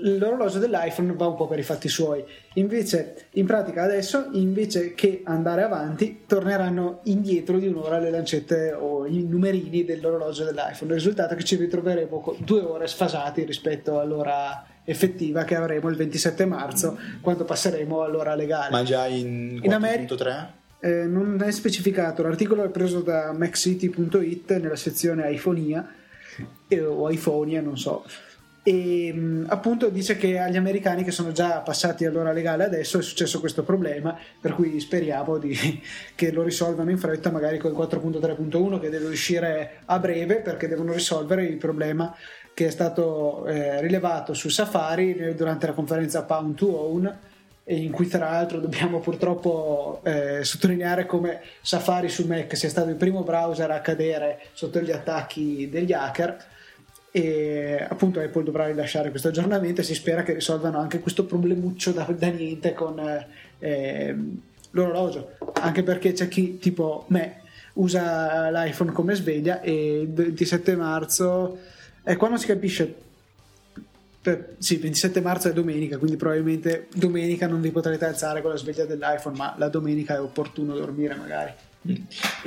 l'orologio 0.00 0.58
dell'iPhone 0.58 1.12
va 1.14 1.26
un 1.26 1.34
po' 1.34 1.46
per 1.46 1.58
i 1.58 1.62
fatti 1.62 1.88
suoi. 1.88 2.24
Invece, 2.54 3.26
in 3.32 3.46
pratica 3.46 3.82
adesso, 3.82 4.28
invece 4.32 4.94
che 4.94 5.22
andare 5.24 5.62
avanti, 5.62 6.22
torneranno 6.26 7.00
indietro 7.04 7.58
di 7.58 7.66
un'ora 7.66 7.98
le 7.98 8.10
lancette 8.10 8.72
o 8.72 9.06
i 9.06 9.24
numerini 9.24 9.84
dell'orologio 9.84 10.44
dell'iPhone. 10.44 10.90
Il 10.92 10.98
risultato 10.98 11.34
è 11.34 11.36
che 11.36 11.44
ci 11.44 11.56
ritroveremo 11.56 12.36
due 12.38 12.60
ore 12.60 12.86
sfasati 12.86 13.44
rispetto 13.44 13.98
all'ora 13.98 14.64
effettiva 14.88 15.44
che 15.44 15.54
avremo 15.54 15.90
il 15.90 15.96
27 15.96 16.46
marzo 16.46 16.98
quando 17.20 17.44
passeremo 17.44 18.02
all'ora 18.02 18.34
legale. 18.34 18.70
Ma 18.70 18.82
già 18.82 19.06
in 19.06 19.60
4.3? 19.62 20.46
Eh, 20.80 21.04
non 21.04 21.42
è 21.42 21.50
specificato, 21.50 22.22
l'articolo 22.22 22.64
è 22.64 22.68
preso 22.68 23.00
da 23.00 23.32
maxcity.it 23.32 24.58
nella 24.58 24.76
sezione 24.76 25.30
iPhonia 25.30 25.86
eh, 26.68 26.80
o 26.80 27.10
iPhonia, 27.10 27.60
non 27.60 27.76
so 27.76 28.04
e 28.68 29.44
appunto 29.46 29.88
dice 29.88 30.18
che 30.18 30.38
agli 30.38 30.58
americani 30.58 31.02
che 31.02 31.10
sono 31.10 31.32
già 31.32 31.60
passati 31.60 32.04
all'ora 32.04 32.32
legale 32.32 32.64
adesso 32.64 32.98
è 32.98 33.02
successo 33.02 33.40
questo 33.40 33.62
problema 33.62 34.14
per 34.38 34.52
cui 34.52 34.78
speriamo 34.78 35.38
di, 35.38 35.56
che 36.14 36.30
lo 36.32 36.42
risolvano 36.42 36.90
in 36.90 36.98
fretta 36.98 37.30
magari 37.30 37.56
con 37.56 37.70
il 37.70 37.78
4.3.1 37.78 38.78
che 38.78 38.90
deve 38.90 39.06
uscire 39.06 39.80
a 39.86 39.98
breve 39.98 40.40
perché 40.40 40.68
devono 40.68 40.92
risolvere 40.92 41.46
il 41.46 41.56
problema 41.56 42.14
che 42.58 42.66
è 42.66 42.70
stato 42.70 43.46
eh, 43.46 43.80
rilevato 43.80 44.34
su 44.34 44.48
Safari 44.48 45.32
durante 45.36 45.68
la 45.68 45.72
conferenza 45.74 46.24
Pound 46.24 46.56
to 46.56 46.76
Own 46.76 47.18
in 47.66 47.92
cui 47.92 48.08
tra 48.08 48.30
l'altro 48.30 48.58
dobbiamo 48.58 48.98
purtroppo 48.98 50.00
eh, 50.02 50.42
sottolineare 50.42 51.06
come 51.06 51.40
Safari 51.60 52.08
su 52.08 52.26
Mac 52.26 52.56
sia 52.56 52.68
stato 52.68 52.88
il 52.88 52.96
primo 52.96 53.22
browser 53.22 53.70
a 53.70 53.78
cadere 53.80 54.40
sotto 54.54 54.80
gli 54.80 54.90
attacchi 54.90 55.68
degli 55.70 55.92
hacker. 55.92 56.46
E 57.12 57.86
appunto 57.88 58.18
Apple 58.18 58.42
dovrà 58.42 58.66
rilasciare 58.66 59.10
questo 59.10 59.28
aggiornamento 59.28 59.82
e 59.82 59.84
si 59.84 59.94
spera 59.94 60.24
che 60.24 60.32
risolvano 60.32 60.80
anche 60.80 60.98
questo 60.98 61.26
problemuccio 61.26 61.92
da, 61.92 62.08
da 62.10 62.26
niente 62.26 62.74
con 62.74 63.24
eh, 63.60 64.16
l'orologio. 64.72 65.36
Anche 65.60 65.84
perché 65.84 66.10
c'è 66.10 66.26
chi 66.26 66.58
tipo 66.58 67.04
me 67.10 67.42
usa 67.74 68.50
l'iPhone 68.50 68.90
come 68.90 69.14
sveglia 69.14 69.60
e 69.60 70.00
il 70.00 70.12
27 70.12 70.74
marzo 70.74 71.76
e 72.08 72.16
qua 72.16 72.28
non 72.28 72.38
si 72.38 72.46
capisce 72.46 72.94
per, 74.20 74.54
sì, 74.58 74.76
27 74.76 75.20
marzo 75.20 75.48
è 75.48 75.52
domenica, 75.52 75.98
quindi 75.98 76.16
probabilmente 76.16 76.88
domenica 76.94 77.46
non 77.46 77.60
vi 77.60 77.70
potrete 77.70 78.06
alzare 78.06 78.40
con 78.40 78.50
la 78.50 78.56
sveglia 78.56 78.86
dell'iPhone, 78.86 79.36
ma 79.36 79.54
la 79.58 79.68
domenica 79.68 80.14
è 80.14 80.20
opportuno 80.20 80.74
dormire 80.74 81.14
magari. 81.14 81.52
Mm. 81.86 81.94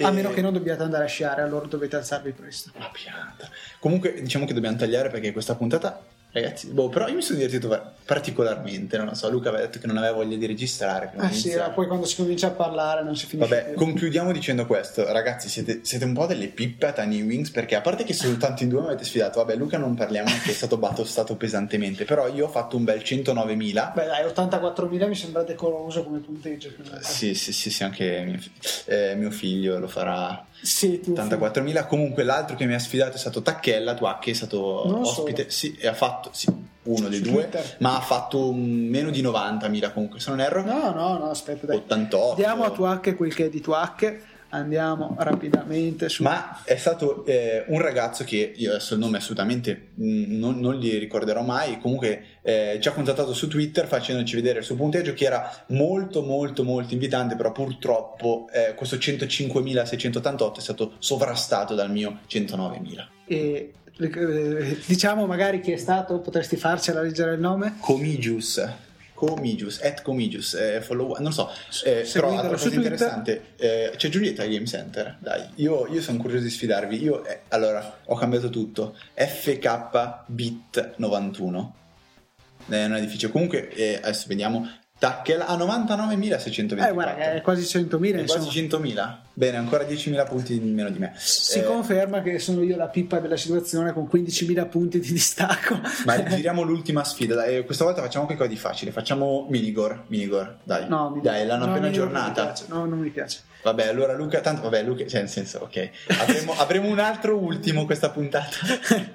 A 0.01 0.09
e... 0.09 0.11
meno 0.11 0.31
che 0.31 0.41
non 0.41 0.53
dobbiate 0.53 0.81
andare 0.81 1.03
a 1.03 1.07
sciare, 1.07 1.43
allora 1.43 1.67
dovete 1.67 1.95
alzarvi 1.95 2.31
presto. 2.31 2.71
La 2.77 2.89
pianta. 2.91 3.49
Comunque, 3.79 4.19
diciamo 4.21 4.45
che 4.45 4.53
dobbiamo 4.53 4.77
tagliare 4.77 5.09
perché 5.09 5.31
questa 5.31 5.55
puntata 5.55 6.03
Ragazzi, 6.33 6.67
boh, 6.67 6.87
però 6.87 7.09
io 7.09 7.15
mi 7.15 7.21
sono 7.21 7.39
divertito 7.39 7.67
particolarmente, 8.05 8.95
non 8.95 9.07
lo 9.07 9.15
so, 9.15 9.29
Luca 9.29 9.49
aveva 9.49 9.65
detto 9.65 9.79
che 9.79 9.87
non 9.87 9.97
aveva 9.97 10.13
voglia 10.13 10.37
di 10.37 10.45
registrare. 10.45 11.11
Ah 11.17 11.29
sì, 11.29 11.53
poi 11.75 11.87
quando 11.87 12.05
si 12.05 12.15
comincia 12.15 12.47
a 12.47 12.51
parlare 12.51 13.03
non 13.03 13.17
si 13.17 13.25
finisce 13.25 13.49
Vabbè, 13.49 13.67
più. 13.69 13.75
concludiamo 13.75 14.31
dicendo 14.31 14.65
questo, 14.65 15.11
ragazzi, 15.11 15.49
siete, 15.49 15.81
siete, 15.83 16.05
un 16.05 16.13
po' 16.13 16.27
delle 16.27 16.47
pippe 16.47 16.87
a 16.87 16.93
Tiny 16.93 17.21
Wings, 17.21 17.51
perché 17.51 17.75
a 17.75 17.81
parte 17.81 18.05
che 18.05 18.13
soltanto 18.13 18.63
in 18.63 18.69
due 18.69 18.79
mi 18.79 18.87
avete 18.87 19.03
sfidato, 19.03 19.39
vabbè, 19.39 19.55
Luca 19.57 19.77
non 19.77 19.93
parliamo 19.93 20.29
che 20.41 20.51
è 20.51 20.53
stato 20.53 20.77
batostato 20.77 21.35
pesantemente, 21.35 22.05
però 22.05 22.29
io 22.29 22.45
ho 22.45 22.49
fatto 22.49 22.77
un 22.77 22.85
bel 22.85 22.99
109.000. 22.99 23.93
Beh 23.93 24.05
dai, 24.05 24.25
84.000 24.25 25.07
mi 25.09 25.15
sembra 25.15 25.43
decoroso 25.43 26.03
come 26.03 26.19
punteggio. 26.19 26.69
Sì, 27.01 27.33
sì, 27.33 27.51
sì, 27.51 27.69
sì, 27.69 27.83
anche 27.83 28.23
mio, 28.25 28.39
eh, 28.85 29.15
mio 29.15 29.31
figlio 29.31 29.79
lo 29.79 29.87
farà 29.87 30.45
sì, 30.61 31.01
84.000. 31.03 31.87
Comunque 31.87 32.23
l'altro 32.23 32.55
che 32.55 32.65
mi 32.65 32.73
ha 32.73 32.79
sfidato 32.79 33.15
è 33.15 33.19
stato 33.19 33.41
Tacchella, 33.41 33.93
tu 33.93 34.05
che 34.19 34.31
è 34.31 34.33
stato 34.33 34.83
non 34.85 35.01
ospite. 35.01 35.49
Sì, 35.49 35.75
e 35.79 35.87
ha 35.87 35.93
fatto 35.93 36.29
sì, 36.33 36.47
uno 36.83 37.07
dei 37.07 37.21
due, 37.21 37.49
ma 37.79 37.97
ha 37.97 38.01
fatto 38.01 38.51
meno 38.53 39.09
di 39.09 39.21
90.000 39.21 39.93
comunque, 39.93 40.19
se 40.19 40.29
non 40.29 40.39
erro. 40.39 40.63
No, 40.63 40.91
no, 40.91 41.17
no, 41.17 41.29
aspetta, 41.29 41.65
dai. 41.65 41.77
88. 41.77 42.35
Diamo 42.35 42.63
a 42.63 42.71
Tuacche 42.71 43.15
quel 43.15 43.33
che 43.33 43.45
è 43.45 43.49
di 43.49 43.61
Tuacche 43.61 44.23
andiamo 44.51 45.15
rapidamente 45.19 46.09
su. 46.09 46.23
Ma 46.23 46.61
è 46.63 46.75
stato 46.75 47.25
eh, 47.25 47.65
un 47.67 47.79
ragazzo 47.79 48.23
che 48.23 48.53
io 48.55 48.71
adesso 48.71 48.93
il 48.93 48.99
nome 48.99 49.17
assolutamente 49.17 49.89
mh, 49.95 50.37
non, 50.37 50.59
non, 50.59 50.75
gli 50.75 50.97
ricorderò 50.97 51.41
mai. 51.41 51.79
Comunque 51.79 52.23
eh, 52.41 52.77
ci 52.81 52.87
ha 52.87 52.91
contattato 52.91 53.33
su 53.33 53.47
Twitter 53.47 53.87
facendoci 53.87 54.35
vedere 54.35 54.59
il 54.59 54.65
suo 54.65 54.75
punteggio 54.75 55.13
che 55.13 55.25
era 55.25 55.65
molto, 55.67 56.23
molto, 56.23 56.63
molto 56.63 56.93
invitante. 56.93 57.35
Però 57.35 57.51
purtroppo 57.51 58.47
eh, 58.51 58.73
questo 58.75 58.95
105.688 58.97 60.57
è 60.57 60.61
stato 60.61 60.93
sovrastato 60.99 61.75
dal 61.75 61.91
mio 61.91 62.19
109.000. 62.29 63.07
E 63.27 63.73
eh, 63.97 64.79
diciamo 64.85 65.25
magari 65.25 65.61
chi 65.61 65.71
è 65.71 65.77
stato, 65.77 66.19
potresti 66.19 66.55
farcela 66.55 67.01
leggere 67.01 67.33
il 67.33 67.39
nome? 67.39 67.75
Comigius. 67.79 68.89
Comigius, 69.21 69.79
at 69.83 70.01
Comigius, 70.01 70.55
eh, 70.55 70.81
follow, 70.81 71.15
non 71.19 71.31
so, 71.31 71.47
eh, 71.85 72.09
però 72.11 72.33
la 72.33 72.47
cosa 72.47 72.73
interessante, 72.73 73.53
eh, 73.55 73.93
c'è 73.95 74.09
Giulietta 74.09 74.41
al 74.41 74.49
Game 74.49 74.65
Center, 74.65 75.17
dai, 75.19 75.47
io, 75.55 75.85
io 75.87 76.01
sono 76.01 76.17
curioso 76.17 76.43
di 76.43 76.49
sfidarvi, 76.49 77.03
io, 77.03 77.23
eh, 77.23 77.41
allora, 77.49 77.99
ho 78.03 78.15
cambiato 78.15 78.49
tutto, 78.49 78.97
FK 79.13 80.23
Bit 80.25 80.93
91, 80.97 81.75
eh, 82.69 82.87
non 82.87 82.97
è 82.97 83.01
difficile, 83.01 83.31
comunque 83.31 83.69
eh, 83.69 83.99
adesso 84.01 84.25
vediamo, 84.27 84.67
Tackle 85.01 85.43
a 85.43 85.55
99.624. 85.57 86.87
Eh, 86.87 86.91
guarda, 86.91 87.33
è 87.33 87.41
quasi 87.41 87.63
100.000. 87.63 88.19
È 88.19 88.25
quasi 88.25 88.67
100.000. 88.67 89.15
Bene, 89.33 89.57
ancora 89.57 89.83
10.000 89.83 90.27
punti 90.27 90.59
di 90.59 90.69
meno 90.69 90.91
di 90.91 90.99
me. 90.99 91.13
Si 91.15 91.57
eh, 91.57 91.63
conferma 91.63 92.21
che 92.21 92.37
sono 92.37 92.61
io 92.61 92.77
la 92.77 92.87
pippa 92.87 93.17
della 93.17 93.35
situazione 93.35 93.93
con 93.93 94.07
15.000 94.13 94.69
punti 94.69 94.99
di 94.99 95.11
distacco. 95.11 95.79
Ma 96.05 96.21
giriamo 96.29 96.61
l'ultima 96.61 97.03
sfida. 97.03 97.33
Dai, 97.33 97.65
questa 97.65 97.83
volta 97.83 98.03
facciamo 98.03 98.25
qualcosa 98.25 98.47
di 98.47 98.57
facile. 98.57 98.91
Facciamo 98.91 99.47
Minigor. 99.49 100.03
Minigor, 100.05 100.57
dai. 100.63 100.87
No, 100.87 101.19
dai, 101.19 101.47
l'hanno 101.47 101.65
no, 101.65 101.71
appena 101.71 101.87
aggiornata. 101.87 102.53
No, 102.67 102.85
non 102.85 102.99
mi 102.99 103.09
piace. 103.09 103.39
Vabbè, 103.63 103.87
allora 103.87 104.13
Luca, 104.13 104.41
tanto 104.41 104.63
vabbè, 104.63 104.83
Luca, 104.83 105.05
cioè 105.05 105.19
nel 105.19 105.29
senso, 105.29 105.59
ok, 105.59 105.89
avremo, 106.19 106.53
avremo 106.53 106.87
un 106.87 106.99
altro 106.99 107.37
ultimo 107.37 107.85
questa 107.85 108.09
puntata. 108.09 108.57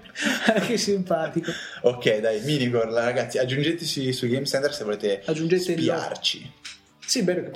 che 0.65 0.77
simpatico. 0.77 1.51
Ok, 1.83 2.21
dai, 2.21 2.41
Minigor, 2.43 2.89
ragazzi, 2.89 3.39
aggiungeteci 3.39 4.13
su 4.13 4.29
Game 4.29 4.47
Center 4.47 4.73
se 4.73 4.85
volete 4.85 5.23
Aggiungete 5.25 5.77
spiarci. 5.77 6.41
Il... 6.41 6.51
Sì, 7.05 7.23
bene, 7.23 7.51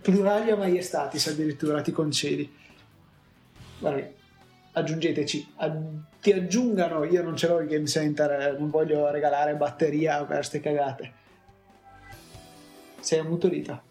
pluralia 0.00 0.56
maiestatis 0.56 1.28
addirittura 1.28 1.80
ti 1.80 1.92
concedi. 1.92 2.50
Guarda, 3.78 4.08
aggiungeteci, 4.72 5.54
ti 6.20 6.32
aggiungano, 6.32 7.04
io 7.04 7.22
non 7.22 7.36
ce 7.36 7.46
l'ho 7.46 7.60
il 7.60 7.68
Game 7.68 7.86
Center, 7.86 8.56
non 8.58 8.70
voglio 8.70 9.10
regalare 9.10 9.54
batteria 9.54 10.24
per 10.24 10.44
ste 10.44 10.60
cagate. 10.60 11.12
Sei 13.00 13.18
ammutolita. 13.18 13.82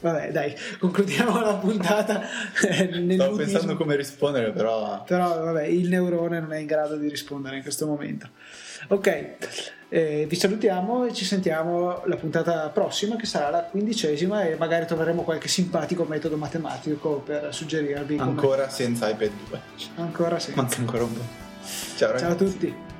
Vabbè, 0.00 0.30
dai, 0.30 0.54
concludiamo 0.78 1.40
la 1.40 1.54
puntata. 1.54 2.22
Eh, 2.66 3.06
Stavo 3.14 3.36
pensando 3.36 3.76
come 3.76 3.96
rispondere, 3.96 4.52
però. 4.52 5.02
Però, 5.04 5.44
vabbè, 5.44 5.64
il 5.64 5.88
neurone 5.88 6.40
non 6.40 6.52
è 6.52 6.58
in 6.58 6.66
grado 6.66 6.96
di 6.96 7.08
rispondere 7.08 7.56
in 7.56 7.62
questo 7.62 7.86
momento. 7.86 8.28
Ok, 8.88 9.36
eh, 9.88 10.26
vi 10.28 10.36
salutiamo 10.36 11.06
e 11.06 11.12
ci 11.12 11.24
sentiamo 11.24 12.02
la 12.04 12.16
puntata 12.16 12.68
prossima, 12.68 13.16
che 13.16 13.26
sarà 13.26 13.50
la 13.50 13.62
quindicesima, 13.62 14.44
e 14.44 14.56
magari 14.56 14.86
troveremo 14.86 15.22
qualche 15.22 15.48
simpatico 15.48 16.04
metodo 16.04 16.36
matematico 16.36 17.20
per 17.24 17.48
suggerirvi. 17.52 18.18
Ancora 18.18 18.62
come... 18.62 18.70
senza 18.70 19.08
iPad 19.08 19.30
2. 19.48 19.60
Ancora 19.96 20.38
senza. 20.38 20.60
Manca 20.60 20.78
ancora 20.78 21.04
un 21.04 21.12
po'. 21.14 21.44
Ciao, 21.96 22.18
Ciao 22.18 22.32
a 22.32 22.34
tutti. 22.34 22.95